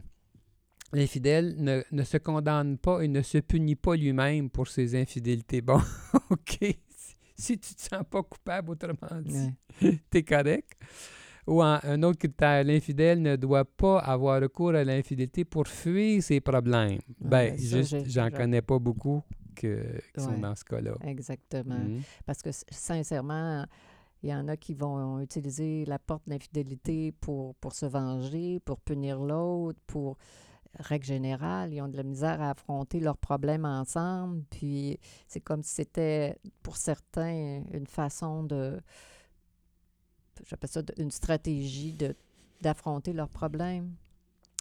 l'infidèle 0.93 1.55
ne, 1.57 1.81
ne 1.91 2.03
se 2.03 2.17
condamne 2.17 2.77
pas 2.77 3.01
et 3.01 3.07
ne 3.07 3.21
se 3.21 3.37
punit 3.39 3.75
pas 3.75 3.95
lui-même 3.95 4.49
pour 4.49 4.67
ses 4.67 4.95
infidélités. 4.95 5.61
Bon, 5.65 5.81
OK. 6.29 6.57
Si, 6.59 7.15
si 7.35 7.57
tu 7.59 7.73
te 7.75 7.81
sens 7.81 8.03
pas 8.09 8.21
coupable, 8.23 8.69
autrement 8.71 9.19
dit, 9.21 9.49
Ouais. 9.81 9.99
t'es 10.09 10.23
correct. 10.23 10.73
Ou 11.47 11.63
en- 11.63 11.79
un 11.83 12.03
autre 12.03 12.19
critère, 12.19 12.63
l'infidèle 12.63 13.21
ne 13.21 13.35
doit 13.35 13.65
pas 13.65 13.99
avoir 13.99 14.41
recours 14.41 14.75
à 14.75 14.83
l'infidélité 14.83 15.43
pour 15.45 15.67
fuir 15.67 16.21
ses 16.21 16.39
problèmes. 16.39 16.99
Ben, 17.19 17.57
juste, 17.57 17.95
j'en 18.07 18.29
connais 18.29 18.61
pas 18.61 18.77
beaucoup 18.79 19.21
que, 19.55 19.83
qui 20.15 20.21
sont 20.23 20.31
Ouais. 20.31 20.39
dans 20.39 20.55
ce 20.55 20.63
cas-là. 20.65 20.93
Exactement. 21.05 21.75
Mhm. 21.79 22.01
Parce 22.25 22.41
que 22.41 22.49
sincèrement, 22.69 23.65
il 24.23 24.29
y 24.29 24.33
en 24.35 24.47
a 24.47 24.55
qui 24.57 24.73
vont 24.73 25.19
utiliser 25.19 25.83
la 25.85 25.97
porte 25.99 26.25
de 26.27 26.31
l'infidélité 26.31 27.11
pour, 27.11 27.55
pour 27.55 27.73
se 27.73 27.85
venger, 27.85 28.59
pour 28.59 28.79
punir 28.79 29.19
l'autre, 29.19 29.79
pour 29.87 30.17
règle 30.79 31.05
générale, 31.05 31.73
ils 31.73 31.81
ont 31.81 31.89
de 31.89 31.97
la 31.97 32.03
misère 32.03 32.41
à 32.41 32.51
affronter 32.51 32.99
leurs 33.01 33.17
problèmes 33.17 33.65
ensemble. 33.65 34.43
Puis 34.49 34.97
c'est 35.27 35.41
comme 35.41 35.63
si 35.63 35.73
c'était 35.75 36.37
pour 36.63 36.77
certains 36.77 37.63
une 37.73 37.87
façon 37.87 38.43
de, 38.43 38.79
j'appelle 40.47 40.69
ça 40.69 40.81
une 40.97 41.11
stratégie 41.11 41.93
de 41.93 42.15
d'affronter 42.61 43.11
leurs 43.13 43.29
problèmes. 43.29 43.95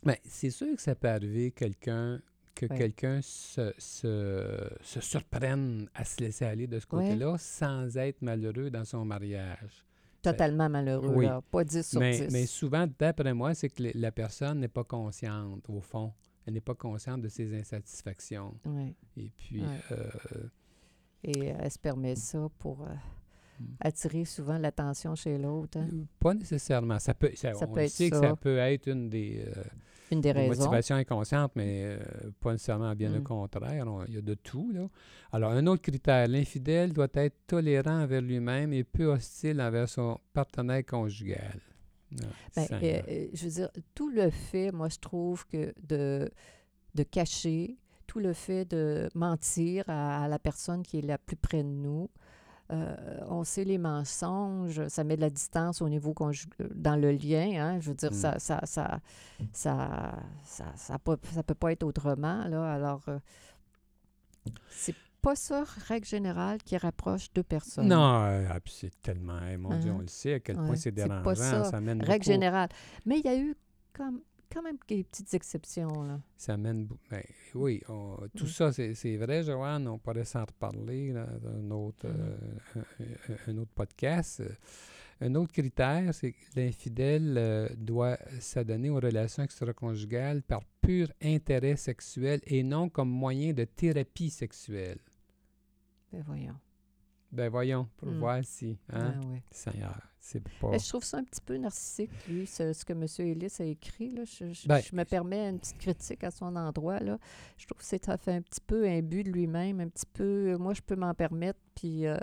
Ben, 0.05 0.17
c'est 0.25 0.49
sûr 0.50 0.75
que 0.75 0.81
ça 0.81 0.95
peut 0.95 1.09
arriver 1.09 1.50
quelqu'un 1.50 2.21
que 2.55 2.65
Ouais. 2.67 2.77
quelqu'un 2.79 3.21
se, 3.23 3.73
se, 3.79 4.69
se 4.83 5.00
surprenne 5.00 5.89
à 5.95 6.05
se 6.05 6.21
laisser 6.21 6.45
aller 6.47 6.67
de 6.67 6.79
ce 6.79 6.87
Ouais. 6.93 7.05
côté-là 7.11 7.37
sans 7.39 7.97
être 7.99 8.23
malheureux 8.23 8.71
dans 8.71 8.85
son 8.87 9.05
mariage. 9.05 9.85
Totalement 10.23 10.69
malheureux, 10.69 11.15
oui. 11.15 11.27
là. 11.27 11.41
Pas 11.50 11.65
10 11.65 11.87
sur 11.89 12.00
Mais, 12.00 12.19
10. 12.27 12.33
mais 12.33 12.47
souvent, 12.47 12.87
d'après 12.99 13.33
moi, 13.35 13.55
c'est 13.55 13.69
que 13.71 13.83
la 13.95 14.12
personne 14.12 14.61
n'est 14.61 14.69
pas 14.69 14.85
consciente, 14.85 15.69
au 15.71 15.81
fond. 15.81 16.12
Elle 16.47 16.55
n'est 16.55 16.61
pas 16.61 16.75
consciente 16.75 17.21
de 17.23 17.29
ses 17.29 17.55
insatisfactions. 17.59 18.55
Ouais. 18.65 18.95
Et 19.17 19.31
puis, 19.37 19.62
euh, 19.93 20.49
Et 21.23 21.47
elle 21.47 21.71
se 21.71 21.79
permet 21.79 22.17
ça 22.17 22.49
pour 22.59 22.83
euh. 22.83 22.95
Attirer 23.81 24.25
souvent 24.25 24.59
l'attention 24.59 25.14
chez 25.14 25.38
l'autre. 25.38 25.79
hein? 25.79 25.88
pas 26.19 26.35
nécessairement. 26.35 26.99
Ça 26.99 27.14
peut, 27.14 27.31
ça, 27.35 27.55
Ça 27.55 27.67
on 27.69 27.73
peut 27.73 27.81
le 27.81 27.87
être 27.87 27.90
sait 27.93 28.11
que 28.11 28.17
ça. 28.21 28.37
peut 28.37 28.59
être 28.59 28.87
une 28.88 29.09
des, 29.09 29.45
euh, 29.47 29.62
Une 30.12 30.21
des 30.21 30.33
raisons. 30.33 30.49
motivations 30.64 30.97
inconscientes, 30.97 31.52
mais 31.55 31.83
euh, 31.85 31.99
pas 32.40 32.52
nécessairement 32.52 32.95
bien 32.95 33.11
le 33.11 33.21
Mm. 33.21 33.25
contraire. 33.25 33.85
On- 33.87 34.04
Il 34.06 34.15
y 34.15 34.19
a 34.19 34.23
de 34.23 34.35
tout. 34.35 34.71
Là. 34.73 34.89
Alors, 35.32 35.52
un 35.52 35.67
autre 35.67 35.82
critère, 35.82 36.26
l'infidèle 36.28 36.93
doit 36.93 37.08
être 37.15 37.37
tolérant 37.47 38.02
envers 38.02 38.21
lui-même 38.23 38.73
et 38.73 38.82
peu 38.85 39.04
hostile 39.06 39.61
envers 39.61 39.89
son 39.89 40.19
partenaire 40.32 40.85
conjugal. 40.85 41.61
Ah, 42.13 42.25
Ben, 42.56 42.67
euh, 42.73 43.02
euh, 43.08 43.26
je 43.32 43.45
veux 43.45 43.50
dire, 43.52 43.71
tout 43.95 44.11
le 44.11 44.30
fait, 44.30 44.73
moi, 44.73 44.89
je 44.89 44.99
trouve 44.99 45.47
que 45.47 45.73
de, 45.87 46.28
de 46.97 47.02
cacher, 47.04 47.76
tout 48.08 48.19
le 48.19 48.32
fait 48.32 48.65
de 48.69 49.08
mentir 49.15 49.85
à, 49.87 50.25
à 50.25 50.26
la 50.28 50.41
personne 50.41 50.82
qui 50.82 50.99
est 50.99 51.02
la 51.02 51.19
plus 51.19 51.37
près 51.37 51.63
de 51.63 51.69
nous, 51.69 52.11
euh, 52.71 52.97
on 53.28 53.43
sait 53.45 53.65
les 53.65 53.78
mensonges, 53.78 54.87
ça 54.89 55.02
met 55.04 55.17
de 55.17 55.21
la 55.21 55.30
distance 55.30 55.83
au 55.83 55.89
niveau 55.89 56.13
conju- 56.13 56.49
dans 56.75 56.97
le 56.97 57.11
lien. 57.13 57.50
Hein, 57.61 57.80
je 57.80 57.89
veux 57.91 57.95
dire, 57.97 58.11
Mm. 58.13 58.15
ça 58.15 58.39
ça 58.39 58.61
ça 58.65 59.00
ça 59.52 60.13
ça, 60.45 60.65
ça, 60.76 60.99
peut, 60.99 61.17
ça 61.33 61.43
peut 61.43 61.54
pas 61.54 61.73
être 61.73 61.83
autrement. 61.85 62.45
Là, 62.47 62.73
alors, 62.73 63.02
euh, 63.09 63.19
c'est 64.71 64.95
pas 65.23 65.37
ça, 65.37 65.65
règle 65.89 66.06
générale, 66.06 66.59
qui 66.65 66.76
rapproche 66.78 67.30
deux 67.35 67.43
personnes. 67.43 67.89
non, 67.89 68.23
euh, 68.25 68.47
ah, 68.50 68.59
c'est 68.67 68.91
tellement, 69.02 69.39
eh, 69.50 69.56
mon 69.59 69.76
Dieu, 69.78 69.91
Hein? 69.91 69.97
on 69.99 70.00
le 70.00 70.09
sait 70.09 70.35
à 70.35 70.41
quel 70.41 70.59
Ouais, 70.59 70.67
point 70.67 70.76
c'est 70.76 70.95
c'est 70.99 71.06
pas 71.09 71.09
dérangeant. 71.35 71.35
ça. 71.35 71.65
Ça 71.65 71.80
mène 71.80 72.00
Règle 72.00 72.13
beaucoup- 72.13 72.25
générale. 72.33 72.69
Mais 73.04 73.19
il 73.19 73.26
y 73.26 73.28
a 73.28 73.37
eu 73.37 73.54
comme, 73.93 74.21
quand 74.52 74.63
même 74.63 74.76
des 74.89 75.04
petites 75.04 75.32
exceptions. 75.34 76.02
Là. 76.02 76.21
Ça 76.36 76.56
mène. 76.56 76.86
bou- 76.86 76.99
ben, 77.10 77.23
oui, 77.54 77.80
on- 77.89 78.17
tout 78.36 78.45
Mm. 78.45 78.49
ça, 78.49 78.73
c'est 78.73 79.17
vrai, 79.17 79.43
Joanne. 79.43 79.86
On 79.89 79.99
pourrait 79.99 80.25
s'en 80.25 80.45
reparler 80.45 81.13
là, 81.13 81.26
dans 81.43 81.50
un 81.50 81.71
autre, 81.71 82.06
Mm. 82.08 82.10
euh, 82.21 82.36
un, 82.76 83.32
un- 83.32 83.52
un 83.52 83.58
autre 83.58 83.71
podcast. 83.75 84.43
Un 85.23 85.34
autre 85.34 85.52
critère, 85.52 86.15
c'est 86.15 86.32
que 86.32 86.39
l'infidèle 86.56 87.34
euh, 87.36 87.69
doit 87.76 88.17
s'adonner 88.41 88.89
aux 88.89 89.00
relations 89.00 89.43
extraconjugales 89.43 90.43
par 90.43 90.63
pur 90.80 91.13
intérêt 91.23 91.76
sexuel 91.76 92.41
et 92.47 92.63
non 92.63 92.89
comme 92.89 93.10
moyen 93.10 93.52
de 93.52 93.65
thérapie 93.65 94.30
sexuelle. 94.30 94.99
Ben 96.13 96.23
voyons. 96.26 96.56
Ben 97.32 97.49
voyons, 97.49 97.88
pour 97.97 98.08
Mm. 98.08 98.19
voir 98.19 98.45
si. 98.45 98.78
Hein? 98.93 99.14
Ah 99.23 99.26
ouais. 99.28 99.43
Seigneur, 99.52 100.00
c'est 100.19 100.43
pas. 100.60 100.76
Je 100.76 100.88
trouve 100.88 101.04
ça 101.04 101.19
un 101.19 101.25
petit 101.25 101.40
peu 101.40 101.56
narcissique, 101.56 102.10
lui, 102.28 102.47
ce, 102.47 102.73
ce 102.73 102.84
que 102.84 102.93
M. 102.93 103.06
Ellis 103.21 103.54
a 103.60 103.64
écrit. 103.64 104.10
Là. 104.10 104.25
Je, 104.25 104.52
je- 104.52 104.66
Ben- 104.69 104.80
je 104.80 104.95
me 104.97 105.04
permets 105.04 105.49
une 105.49 105.58
petite 105.60 105.78
critique 105.78 106.25
à 106.25 106.30
son 106.32 106.56
endroit. 106.56 106.99
Là. 106.99 107.19
Je 107.56 107.66
trouve 107.66 107.78
que 107.78 107.84
c'est- 107.84 108.04
fait 108.19 108.32
un 108.32 108.43
petit 108.43 108.60
peu 108.66 108.84
imbu 108.86 109.23
de 109.23 109.30
lui-même, 109.30 109.80
un 109.80 109.88
petit 109.88 110.06
peu. 110.12 110.56
Moi, 110.58 110.75
je 110.75 110.80
peux 110.82 110.97
m'en 110.97 111.14
permettre. 111.14 111.60
Puis, 111.76 112.06
euh, 112.06 112.16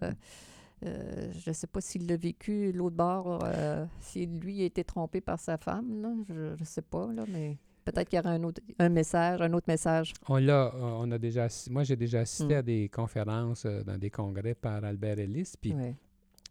euh, 0.86 1.32
je 1.32 1.50
ne 1.50 1.54
sais 1.54 1.68
pas 1.68 1.82
s'il 1.82 2.06
l'a 2.08 2.18
vécu 2.18 2.72
l'autre 2.74 2.96
bord, 2.96 3.40
euh, 3.44 3.86
si 4.02 4.26
lui 4.28 4.62
a 4.62 4.66
été 4.66 4.84
trompé 4.84 5.22
par 5.22 5.40
sa 5.40 5.58
femme. 5.58 6.02
Là. 6.02 6.14
Je 6.28 6.60
ne 6.60 6.66
sais 6.66 6.82
pas, 6.82 7.12
là, 7.14 7.24
mais 7.30 7.58
peut-être 7.92 8.10
qu'il 8.10 8.18
y 8.18 8.20
aura 8.20 8.32
un 8.32 8.44
autre 8.44 8.62
un 8.80 8.90
message, 8.90 9.42
un 9.42 9.52
autre 9.54 9.66
message. 9.68 10.14
On 10.28 10.38
l'a, 10.38 10.74
on 10.76 11.10
a 11.12 11.18
déjà, 11.18 11.48
moi 11.70 11.84
j'ai 11.84 11.96
déjà 11.96 12.20
assisté 12.22 12.54
Mm. 12.56 12.58
à 12.58 12.62
des 12.62 12.90
conférences 12.90 13.66
euh, 13.66 13.84
dans 13.84 13.98
des 13.98 14.10
congrès 14.10 14.54
par 14.56 14.84
Albert 14.84 15.20
Ellis, 15.20 15.54
puis 15.62 15.74
Ouais. 15.74 15.96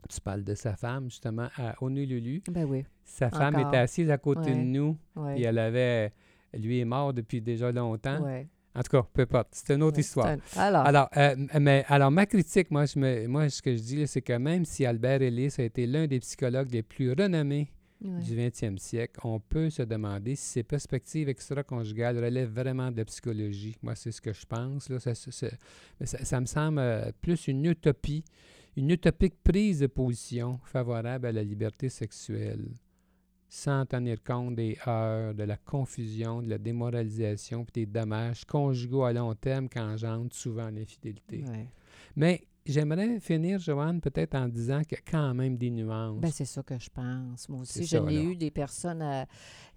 tu 0.09 0.21
parles 0.21 0.45
de 0.45 0.55
sa 0.55 0.77
femme 0.77 1.05
justement 1.11 1.49
à 1.57 1.75
Honolulu. 1.83 2.43
Ben 2.51 2.65
oui. 2.65 2.85
Sa 3.05 3.31
femme 3.31 3.55
Encore. 3.57 3.69
était 3.69 3.77
assise 3.79 4.11
à 4.11 4.19
côté 4.19 4.51
de 4.53 4.61
nous, 4.61 4.97
Ouais. 5.15 5.35
puis 5.35 5.45
elle 5.45 5.59
avait, 5.59 6.13
lui 6.55 6.81
est 6.81 6.85
mort 6.85 7.13
depuis 7.13 7.41
déjà 7.41 7.71
longtemps. 7.73 8.21
Ouais. 8.23 8.49
En 8.75 8.83
tout 8.83 8.91
cas, 8.91 9.07
peu 9.11 9.23
importe, 9.23 9.49
c'est 9.53 9.73
une 9.75 9.83
autre 9.83 9.99
histoire. 9.99 10.27
un- 10.27 10.37
Alors, 10.57 10.87
Alors, 10.87 11.09
euh, 11.17 11.35
mais, 11.59 11.85
alors, 11.89 12.11
ma 12.11 12.27
critique, 12.27 12.71
moi, 12.71 12.85
je 12.85 12.99
me, 12.99 13.27
moi, 13.27 13.49
ce 13.49 13.63
que 13.63 13.75
je 13.75 13.81
dis, 13.81 14.07
c'est 14.07 14.21
que 14.21 14.35
même 14.35 14.67
si 14.67 14.85
Albert 14.85 15.23
Ellis 15.23 15.55
a 15.59 15.63
été 15.63 15.87
l'un 15.87 16.07
des 16.07 16.21
psychologues 16.21 16.71
les 16.71 16.83
plus 16.83 17.11
renommés 17.13 17.69
ouais. 18.03 18.21
du 18.23 18.37
20e 18.37 18.79
siècle, 18.79 19.21
on 19.25 19.41
peut 19.41 19.71
se 19.71 19.83
demander 19.83 20.35
si 20.37 20.45
ces 20.47 20.63
perspectives 20.63 21.29
extra-conjugales 21.29 22.17
relèvent 22.23 22.53
vraiment 22.53 22.91
de 22.91 22.97
la 22.99 23.05
psychologie. 23.05 23.77
Moi, 23.83 23.95
c'est 23.95 24.13
ce 24.13 24.21
que 24.21 24.33
je 24.33 24.45
pense. 24.47 24.89
Là. 24.89 24.99
Ça, 25.01 25.15
ça- 25.15 25.31
ça- 25.31 25.57
mais 26.01 26.07
ça- 26.07 26.25
ça 26.25 26.41
me 26.41 26.47
semble 26.47 26.79
euh, 26.79 27.11
plus 27.21 27.49
une 27.49 27.65
utopie, 27.65 28.25
une 28.77 28.91
utopique 28.91 29.43
prise 29.43 29.81
de 29.81 29.87
position 29.87 30.59
favorable 30.65 31.27
à 31.27 31.33
la 31.33 31.43
liberté 31.43 31.89
sexuelle. 31.89 32.69
sans 33.49 33.87
tenir 33.87 34.23
compte 34.25 34.57
des 34.57 34.77
heures, 34.89 35.33
de 35.33 35.45
la 35.45 35.57
confusion, 35.57 36.43
de 36.43 36.51
la 36.51 36.59
démoralisation, 36.59 37.65
puis 37.65 37.85
des 37.85 37.87
dommages 37.87 38.45
conjugaux 38.45 39.05
à 39.05 39.13
long 39.13 39.35
terme 39.37 39.69
qu'engendre 39.69 40.33
souvent 40.35 40.69
l'infidélité. 40.69 41.45
Ouais. 41.45 41.69
Mais 42.17 42.43
j'aimerais 42.67 43.21
finir, 43.21 43.59
Joanne, 43.59 44.01
peut-être 44.01 44.35
en 44.35 44.49
disant 44.49 44.83
qu'il 44.83 44.99
y 44.99 45.01
a 45.01 45.11
quand 45.11 45.35
même 45.35 45.57
des 45.57 45.71
nuances. 45.71 46.21
Ben, 46.21 46.31
c'est 46.31 46.45
ça 46.45 46.63
que 46.63 46.79
je 46.79 46.91
pense. 46.91 47.49
Moi 47.49 47.61
aussi, 47.61 47.73
C'est 47.75 47.85
je 47.85 47.89
ça, 47.97 48.01
l'ai 48.01 48.17
là. 48.17 48.23
eu 48.31 48.37
des 48.37 48.51
personnes 48.51 49.03
à. 49.03 49.27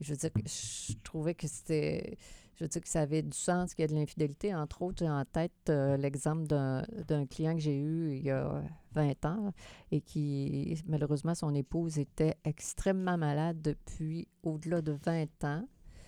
Je 0.01 0.11
veux 0.11 0.17
dire, 0.17 0.31
que 0.33 0.39
je 0.45 0.93
trouvais 1.03 1.35
que 1.35 1.47
c'était. 1.47 2.17
Je 2.55 2.65
veux 2.65 2.67
dire 2.67 2.81
que 2.81 2.89
ça 2.89 2.99
avait 3.01 3.21
du 3.23 3.37
sens 3.37 3.73
qu'il 3.73 3.83
y 3.83 3.85
a 3.85 3.87
de 3.87 3.95
l'infidélité. 3.95 4.53
Entre 4.53 4.81
autres, 4.81 4.97
j'ai 4.99 5.09
en 5.09 5.23
tête 5.23 5.53
euh, 5.69 5.95
l'exemple 5.95 6.45
d'un 6.45 6.83
d'un 7.07 7.25
client 7.25 7.53
que 7.53 7.61
j'ai 7.61 7.77
eu 7.77 8.11
il 8.17 8.21
y 8.23 8.31
a 8.31 8.61
20 8.91 9.25
ans 9.25 9.53
et 9.91 10.01
qui, 10.01 10.77
malheureusement, 10.85 11.35
son 11.35 11.55
épouse 11.55 11.97
était 11.99 12.35
extrêmement 12.43 13.17
malade 13.17 13.61
depuis 13.61 14.27
au-delà 14.43 14.81
de 14.81 14.91
20 15.05 15.43
ans. 15.45 15.65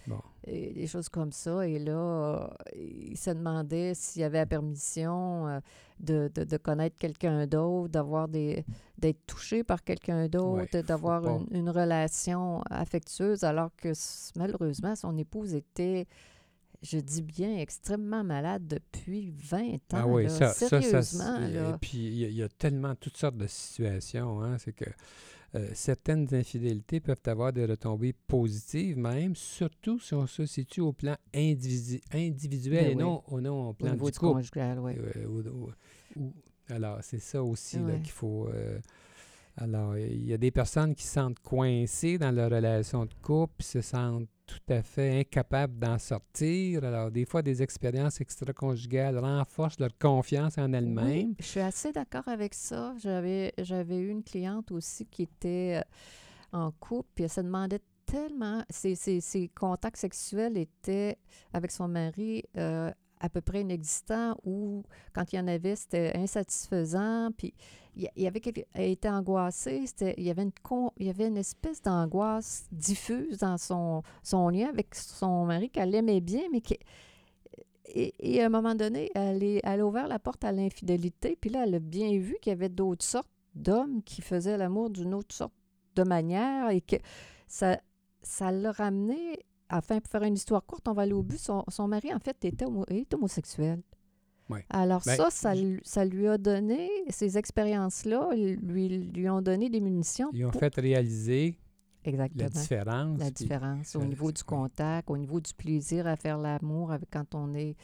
Bon. 0.07 0.19
Et 0.45 0.73
des 0.73 0.87
choses 0.87 1.09
comme 1.09 1.31
ça. 1.31 1.67
Et 1.67 1.77
là, 1.79 2.49
il 2.75 3.15
se 3.17 3.29
demandait 3.29 3.93
s'il 3.93 4.21
y 4.21 4.25
avait 4.25 4.39
la 4.39 4.45
permission 4.47 5.47
euh, 5.47 5.59
de, 5.99 6.31
de- 6.33 6.43
de 6.43 6.57
connaître 6.57 6.97
quelqu'un 6.97 7.45
d'autre, 7.45 7.89
d'avoir 7.89 8.27
des 8.27 8.65
d'être 8.97 9.25
touché 9.27 9.63
par 9.63 9.83
quelqu'un 9.83 10.27
d'autre, 10.27 10.79
d'avoir 10.81 11.23
une, 11.27 11.47
une 11.55 11.69
relation 11.69 12.61
affectueuse, 12.69 13.43
alors 13.43 13.69
que 13.75 13.93
malheureusement, 14.35 14.95
son 14.95 15.17
épouse 15.17 15.53
était, 15.55 16.07
je 16.83 16.97
dis 16.97 17.21
bien, 17.21 17.57
extrêmement 17.57 18.23
malade 18.23 18.67
depuis 18.67 19.31
20 19.37 19.59
ans. 19.75 19.77
Ah 19.93 20.07
oui, 20.07 20.23
là. 20.23 20.29
ça, 20.29 20.47
ça, 20.53 20.67
ça, 20.69 20.81
Sérieusement, 20.81 21.37
c'est- 21.39 21.51
là. 21.51 21.69
Et 21.69 21.77
puis, 21.79 21.97
il 21.99 22.13
y, 22.31 22.33
y 22.35 22.43
a 22.43 22.49
tellement 22.49 22.95
toutes 22.95 23.17
sortes 23.17 23.37
de 23.37 23.47
situations. 23.47 24.41
Hein, 24.41 24.57
c'est 24.57 24.73
que 24.73 24.85
euh, 25.55 25.69
certaines 25.73 26.27
infidélités 26.33 26.99
peuvent 27.01 27.21
avoir 27.25 27.51
des 27.51 27.65
retombées 27.65 28.13
positives, 28.27 28.97
même, 28.97 29.35
surtout 29.35 29.99
si 29.99 30.13
on 30.13 30.25
se 30.27 30.45
situe 30.45 30.81
au 30.81 30.93
plan 30.93 31.15
individu- 31.33 32.01
individuel 32.13 32.83
Ben 32.85 32.91
et 32.91 32.95
oui. 32.95 33.01
non, 33.03 33.21
au, 33.27 33.41
non 33.41 33.65
au 33.65 33.69
Au 33.69 33.73
plan 33.73 33.91
niveau 33.91 34.05
du 34.05 34.13
du 34.13 34.19
couple. 34.19 34.33
conjugal, 34.33 34.79
oui. 34.79 34.93
Euh, 34.97 36.25
alors, 36.69 36.99
c'est 37.01 37.19
ça 37.19 37.43
aussi 37.43 37.79
Ouais. 37.79 37.99
qu'il 38.01 38.11
faut. 38.11 38.47
euh, 38.47 38.79
alors, 39.57 39.97
il 39.97 40.25
y 40.25 40.33
a 40.33 40.37
des 40.37 40.51
personnes 40.51 40.95
qui 40.95 41.03
se 41.03 41.13
sentent 41.15 41.39
coincées 41.39 42.17
dans 42.17 42.31
leur 42.31 42.49
relation 42.51 43.05
de 43.05 43.13
couple, 43.21 43.61
se 43.61 43.81
sentent 43.81 44.29
tout 44.51 44.73
à 44.73 44.81
fait 44.83 45.19
incapables 45.21 45.79
d'en 45.79 45.97
sortir. 45.97 46.83
Alors, 46.83 47.09
des 47.11 47.25
fois, 47.25 47.41
des 47.41 47.61
expériences 47.63 48.19
extra-conjugales 48.19 49.17
renforcent 49.17 49.79
leur 49.79 49.97
confiance 49.97 50.57
en 50.57 50.71
elles-mêmes. 50.73 51.05
Oui, 51.29 51.35
je 51.39 51.45
suis 51.45 51.59
assez 51.61 51.91
d'accord 51.91 52.27
avec 52.27 52.53
ça. 52.53 52.93
J'avais, 52.99 53.53
j'avais 53.57 53.97
eu 53.99 54.09
une 54.09 54.23
cliente 54.23 54.71
aussi 54.71 55.05
qui 55.05 55.23
était 55.23 55.81
euh, 55.81 56.57
en 56.57 56.71
couple, 56.71 57.09
puis 57.15 57.23
elle 57.23 57.29
se 57.29 57.41
demandait 57.41 57.79
tellement, 58.05 58.63
ses, 58.69 58.95
ses- 58.95 59.21
ses 59.21 59.47
contacts 59.49 59.97
sexuels 59.97 60.57
étaient 60.57 61.17
avec 61.53 61.71
son 61.71 61.87
mari 61.87 62.43
euh, 62.57 62.91
à 63.21 63.29
peu 63.29 63.39
près 63.41 63.61
inexistants 63.61 64.35
ou 64.43 64.83
quand 65.13 65.31
il 65.31 65.37
y 65.37 65.39
en 65.39 65.47
avait, 65.47 65.75
c'était 65.75 66.11
insatisfaisant. 66.15 67.29
Puis 67.37 67.53
il 67.95 68.09
y, 68.15 68.27
avait 68.27 68.39
quelque- 68.39 68.65
elle 68.73 68.89
était 68.91 69.09
angoissée, 69.09 69.85
c'était, 69.85 70.13
il, 70.17 70.23
y 70.23 70.29
avait 70.29 70.43
une 70.43 70.51
il 70.97 71.07
y 71.07 71.09
avait 71.09 71.27
une 71.27 71.37
espèce 71.37 71.81
d'angoisse 71.81 72.65
diffuse 72.71 73.37
dans 73.39 73.57
son, 73.57 74.01
son 74.23 74.47
lien 74.49 74.69
avec 74.69 74.95
son 74.95 75.45
mari 75.45 75.69
qu'elle 75.69 75.93
aimait 75.93 76.21
bien, 76.21 76.43
mais 76.51 76.61
qui, 76.61 76.77
et, 77.85 78.13
et 78.19 78.41
à 78.41 78.45
un 78.45 78.49
moment 78.49 78.75
donné, 78.75 79.11
elle, 79.15 79.43
est- 79.43 79.61
elle 79.63 79.81
a 79.81 79.85
ouvert 79.85 80.07
la 80.07 80.19
porte 80.19 80.43
à 80.45 80.51
l'infidélité, 80.51 81.37
puis 81.39 81.49
là, 81.49 81.63
elle 81.65 81.75
a 81.75 81.79
bien 81.79 82.17
vu 82.17 82.37
qu'il 82.41 82.51
y 82.51 82.53
avait 82.53 82.69
d'autres 82.69 83.03
sortes 83.05 83.27
d'hommes 83.55 84.01
qui 84.03 84.21
faisaient 84.21 84.57
l'amour 84.57 84.89
d'une 84.89 85.13
autre 85.13 85.35
sorte 85.35 85.53
de 85.95 86.03
manière 86.03 86.69
et 86.69 86.79
que 86.81 86.95
ça, 87.47 87.77
ça 88.21 88.51
l'a 88.51 88.71
ramené, 88.71 89.39
enfin, 89.71 89.99
pour 89.99 90.11
faire 90.11 90.23
une 90.23 90.35
histoire 90.35 90.65
courte, 90.65 90.87
on 90.87 90.93
va 90.93 91.03
aller 91.03 91.13
au 91.13 91.23
but, 91.23 91.39
son, 91.39 91.63
son 91.69 91.87
mari, 91.87 92.13
en 92.13 92.19
fait, 92.19 92.43
était 92.45 92.65
homo- 92.65 92.85
est 92.89 93.13
homosexuel. 93.13 93.81
Ouais. 94.49 94.65
Alors 94.69 95.01
Ben, 95.05 95.15
ça, 95.15 95.29
ça, 95.31 95.53
ça 95.83 96.03
lui 96.05 96.27
a 96.27 96.37
donné, 96.37 96.89
ces 97.09 97.37
expériences-là, 97.37 98.31
lui, 98.35 98.89
lui 98.89 99.29
ont 99.29 99.41
donné 99.41 99.69
des 99.69 99.79
munitions. 99.79 100.29
Ils 100.33 100.45
ont 100.45 100.51
pour- 100.51 100.59
fait 100.59 100.75
réaliser 100.75 101.57
Exactement. 102.03 102.43
la 102.43 102.49
différence. 102.49 103.19
La 103.19 103.25
puis- 103.25 103.33
différence 103.45 103.95
au 103.95 104.03
niveau 104.03 104.31
du 104.31 104.43
contact, 104.43 105.09
au 105.09 105.17
niveau 105.17 105.39
du 105.39 105.53
plaisir 105.53 106.05
à 106.07 106.15
faire 106.17 106.37
l'amour 106.37 106.93
quand 107.11 107.33
on 107.35 107.53
est 107.53 107.75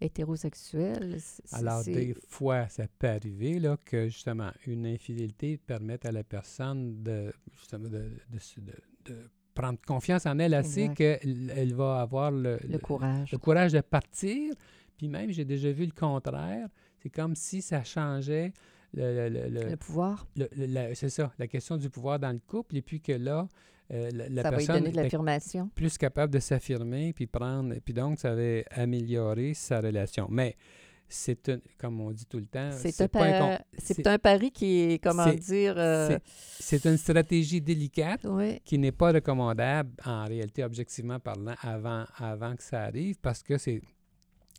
hétérosexuel. 0.00 1.18
Alors, 1.52 1.84
des 1.84 2.14
fois, 2.28 2.68
ça 2.68 2.86
peut 2.98 3.08
arriver 3.08 3.58
là, 3.58 3.76
que 3.84 4.08
justement, 4.08 4.50
une 4.66 4.86
infidélité 4.86 5.58
permette 5.58 6.04
à 6.06 6.12
la 6.12 6.24
personne 6.24 7.02
de, 7.02 7.32
justement, 7.58 7.88
de, 7.88 8.10
de 8.30 8.38
de- 8.58 9.12
de 9.12 9.30
prendre 9.56 9.78
confiance 9.86 10.24
en 10.26 10.38
elle 10.38 10.54
assez 10.54 10.82
Exact. 10.82 10.94
qu'elle 10.94 11.52
elle 11.56 11.74
va 11.74 12.00
avoir 12.00 12.30
le, 12.30 12.58
le 12.68 12.78
courage. 12.78 13.32
le 13.32 13.38
courage 13.38 13.72
de 13.72 13.80
partir. 13.80 14.54
Puis 14.96 15.08
même, 15.08 15.30
j'ai 15.32 15.44
déjà 15.44 15.72
vu 15.72 15.84
le 15.86 15.92
contraire. 15.92 16.68
C'est 17.02 17.10
comme 17.10 17.34
si 17.34 17.60
ça 17.62 17.82
changeait 17.82 18.52
le, 18.94 19.28
le- 19.28 19.48
le- 19.48 19.70
Le 19.70 19.76
pouvoir, 19.76 20.26
le- 20.36 20.48
le- 20.56 20.66
la- 20.66 20.94
c'est 20.94 21.08
ça, 21.10 21.32
la 21.38 21.46
question 21.48 21.76
du 21.76 21.90
pouvoir 21.90 22.18
dans 22.18 22.32
le 22.32 22.38
couple. 22.46 22.76
Et 22.76 22.82
puis 22.82 23.00
que 23.00 23.12
là, 23.12 23.46
euh, 23.92 24.10
la, 24.12 24.28
la 24.28 24.42
ça 24.42 24.50
va 24.50 24.56
lui 24.56 24.66
personne 24.66 24.76
donner 24.76 24.86
de 24.86 24.90
était 24.94 25.02
l'affirmation. 25.02 25.70
plus 25.74 25.98
capable 25.98 26.32
de 26.32 26.38
s'affirmer, 26.38 27.12
puis 27.12 27.26
prendre, 27.26 27.74
puis 27.84 27.92
donc 27.94 28.18
ça 28.18 28.32
avait 28.32 28.64
amélioré 28.70 29.54
sa 29.54 29.80
relation. 29.80 30.28
Mais 30.30 30.56
c'est 31.08 31.48
un, 31.48 31.58
comme 31.78 32.00
on 32.00 32.10
dit 32.10 32.26
tout 32.26 32.38
le 32.38 32.46
temps, 32.46 32.70
C'est 32.72 33.00
un, 33.00 33.08
pas 33.08 33.58
c'est 33.78 33.94
c'est- 33.94 34.06
un 34.06 34.18
pari 34.18 34.50
qui 34.50 34.80
est, 34.80 34.98
comment 35.02 35.32
dire... 35.32 35.74
euh, 35.76 36.18
c'est 36.58 36.84
une 36.84 36.96
stratégie 36.96 37.60
délicate 37.60 38.22
oui, 38.24 38.60
qui 38.64 38.76
n'est 38.78 38.92
pas 38.92 39.12
recommandable 39.12 39.92
en 40.04 40.24
réalité, 40.24 40.64
objectivement 40.64 41.20
parlant, 41.20 41.54
avant, 41.62 42.04
avant 42.16 42.56
que 42.56 42.62
ça 42.62 42.82
arrive, 42.82 43.16
parce 43.20 43.42
que 43.42 43.56
c'est, 43.58 43.80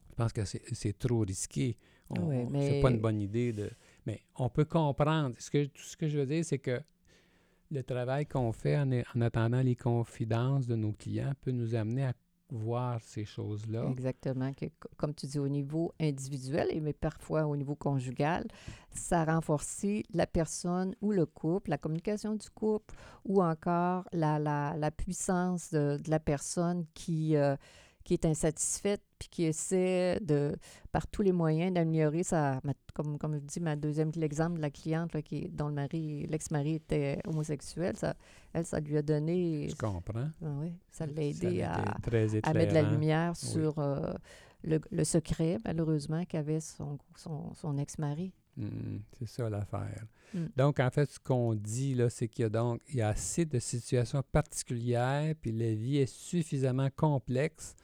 je 0.10 0.16
pense 0.16 0.32
que 0.34 0.46
c'est, 0.46 0.62
c'est 0.74 0.98
trop 0.98 1.20
risqué. 1.20 1.78
Oui, 2.10 2.46
mais- 2.50 2.70
C'est 2.70 2.82
pas 2.82 2.90
une 2.92 3.00
bonne 3.00 3.20
idée 3.22 3.52
de. 3.52 3.70
Mais 4.06 4.22
on 4.38 4.48
peut 4.48 4.64
comprendre. 4.64 5.36
Ce 5.40 5.52
que, 5.52 5.66
tout 5.66 5.82
ce 5.84 5.98
que 5.98 6.08
je 6.08 6.18
veux 6.20 6.26
dire, 6.26 6.46
c'est 6.46 6.60
que 6.60 6.80
le 7.70 7.84
travail 7.84 8.26
qu'on 8.26 8.54
fait 8.54 8.78
en, 8.78 8.90
en 9.14 9.22
attendant 9.22 9.60
les 9.62 9.76
confidences 9.76 10.66
de 10.68 10.78
nos 10.78 10.94
clients 10.94 11.34
peut 11.42 11.52
nous 11.52 11.76
amener 11.76 12.06
à 12.06 12.14
voir 12.50 13.02
ces 13.02 13.26
choses-là. 13.26 13.86
exactement. 13.92 14.54
Que, 14.54 14.66
co- 14.80 14.90
comme 14.98 15.14
tu 15.14 15.26
dis, 15.28 15.40
au 15.40 15.48
niveau 15.48 15.94
individuel, 16.00 16.70
mais 16.82 16.94
parfois 16.94 17.46
au 17.46 17.56
niveau 17.56 17.76
conjugal, 17.76 18.46
ça 18.92 19.26
renforce 19.26 19.86
la 20.14 20.26
personne 20.28 20.96
ou 21.02 21.12
le 21.12 21.26
couple, 21.26 21.70
la 21.70 21.78
communication 21.78 22.36
du 22.36 22.50
couple, 22.50 22.96
ou 23.26 23.44
encore 23.44 24.08
la, 24.14 24.40
la, 24.40 24.76
la 24.78 24.92
puissance 24.92 25.72
de, 25.72 25.98
de 26.04 26.10
la 26.10 26.20
personne 26.20 26.86
qui, 26.94 27.36
euh, 27.36 27.56
qui 28.08 28.14
est 28.14 28.26
insatisfaite 28.26 29.02
puis 29.20 29.28
qui 29.30 29.44
essaie 29.44 30.18
de, 30.22 30.56
par 30.94 31.08
tous 31.08 31.22
les 31.24 31.34
moyens 31.34 31.74
d'améliorer 31.74 32.24
sa, 32.24 32.62
ma- 32.64 32.74
comme, 32.94 33.18
comme 33.18 33.34
je 33.36 33.40
dis, 33.42 33.60
ma 33.60 33.76
deuxième, 33.76 34.12
l'exemple 34.16 34.56
de 34.58 34.62
la 34.62 34.70
cliente 34.70 35.14
là, 35.14 35.22
qui, 35.22 35.50
dont 35.50 35.68
le 35.68 35.74
mari, 35.74 36.26
l'ex-mari 36.28 36.76
était 36.76 37.20
homosexuel, 37.28 37.98
ça, 37.98 38.16
elle, 38.54 38.66
ça 38.66 38.80
lui 38.80 38.96
a 38.96 39.02
donné, 39.02 39.68
Je 39.70 39.76
comprends. 39.76 40.30
ah 40.42 40.46
oui, 40.62 40.72
ça 40.90 41.06
l'a 41.06 41.22
aidé 41.22 41.64
à, 41.64 41.74
à 42.44 42.54
mettre 42.54 42.70
de 42.70 42.74
la 42.76 42.82
lumière 42.90 43.34
Oui. 43.44 43.50
sur 43.50 43.78
euh, 43.80 44.14
le, 44.64 44.80
le 44.90 45.04
secret, 45.04 45.58
malheureusement, 45.66 46.24
qu'avait 46.24 46.62
son, 46.62 46.98
son, 47.18 47.54
son 47.56 47.78
ex-mari. 47.78 48.32
Mm, 48.56 49.00
c'est 49.20 49.28
ça 49.28 49.50
l'affaire. 49.50 50.06
Mm. 50.34 50.46
Donc, 50.56 50.80
en 50.80 50.90
fait, 50.90 51.12
ce 51.12 51.20
qu'on 51.20 51.54
dit, 51.56 51.94
là, 51.96 52.10
c'est 52.10 52.28
qu'il 52.30 52.44
y 52.44 52.46
a 52.46 52.50
donc 52.50 52.82
il 52.90 52.96
y 52.96 53.02
a 53.02 53.10
assez 53.10 53.44
de 53.46 53.60
situations 53.60 54.24
particulières, 54.32 55.36
puis 55.42 55.52
la 55.52 55.74
vie 55.74 55.98
est 55.98 56.12
suffisamment 56.12 56.88
complexe 56.96 57.76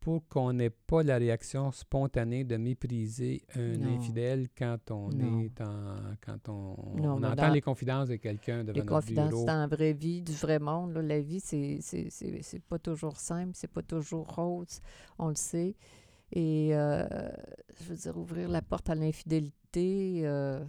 pour 0.00 0.26
qu'on 0.28 0.52
n'ait 0.52 0.70
pas 0.70 1.02
la 1.02 1.16
réaction 1.18 1.70
spontanée 1.72 2.44
de 2.44 2.56
mépriser 2.56 3.42
un 3.56 3.76
Non. 3.76 3.96
infidèle 3.98 4.48
quand 4.56 4.90
on 4.90 5.08
Non. 5.10 5.40
est 5.40 5.60
en 5.60 5.96
quand 6.24 6.48
on, 6.48 6.96
Non, 6.96 7.14
on 7.14 7.18
mais 7.18 7.26
entend 7.28 7.50
les 7.50 7.60
confidences 7.60 8.08
de 8.08 8.16
quelqu'un 8.16 8.62
devant 8.64 8.72
Les 8.74 8.80
notre 8.80 8.92
confidences 9.00 9.28
bureau. 9.30 9.44
dans 9.44 9.58
la 9.58 9.66
vraie 9.66 9.92
vie, 9.92 10.22
du 10.22 10.32
vrai 10.32 10.58
monde, 10.58 10.92
là, 10.94 11.02
la 11.02 11.20
vie, 11.20 11.40
c'est 11.40 11.78
c'est- 11.80 12.10
c'est- 12.10 12.42
c'est 12.42 12.62
pas 12.62 12.78
toujours 12.78 13.16
simple, 13.16 13.52
c'est 13.54 13.70
pas 13.70 13.82
toujours 13.82 14.26
rose, 14.34 14.80
on 15.18 15.28
le 15.28 15.34
sait. 15.34 15.74
Et 16.32 16.70
euh, 16.76 17.06
je 17.80 17.84
veux 17.90 17.96
dire, 17.96 18.16
ouvrir 18.16 18.48
la 18.48 18.62
porte 18.62 18.88
à 18.90 18.94
l'infidélité, 18.94 20.20
euh, 20.26 20.64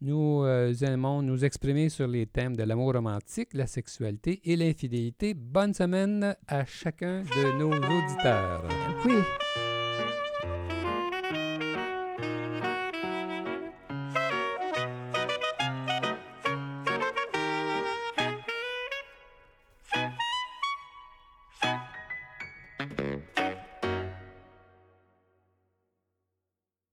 Nous 0.01 0.43
euh, 0.43 0.73
aimons 0.81 1.21
nous 1.21 1.45
exprimer 1.45 1.89
sur 1.89 2.07
les 2.07 2.25
thèmes 2.25 2.55
de 2.55 2.63
l'amour 2.63 2.93
romantique, 2.93 3.53
la 3.53 3.65
sexualité 3.65 4.41
et 4.43 4.55
l'infidélité. 4.55 5.33
Bonne 5.33 5.73
semaine 5.73 6.35
à 6.47 6.65
chacun 6.65 7.21
de 7.23 7.57
nos 7.57 7.71
auditeurs. 7.71 8.67
Oui. 9.05 9.15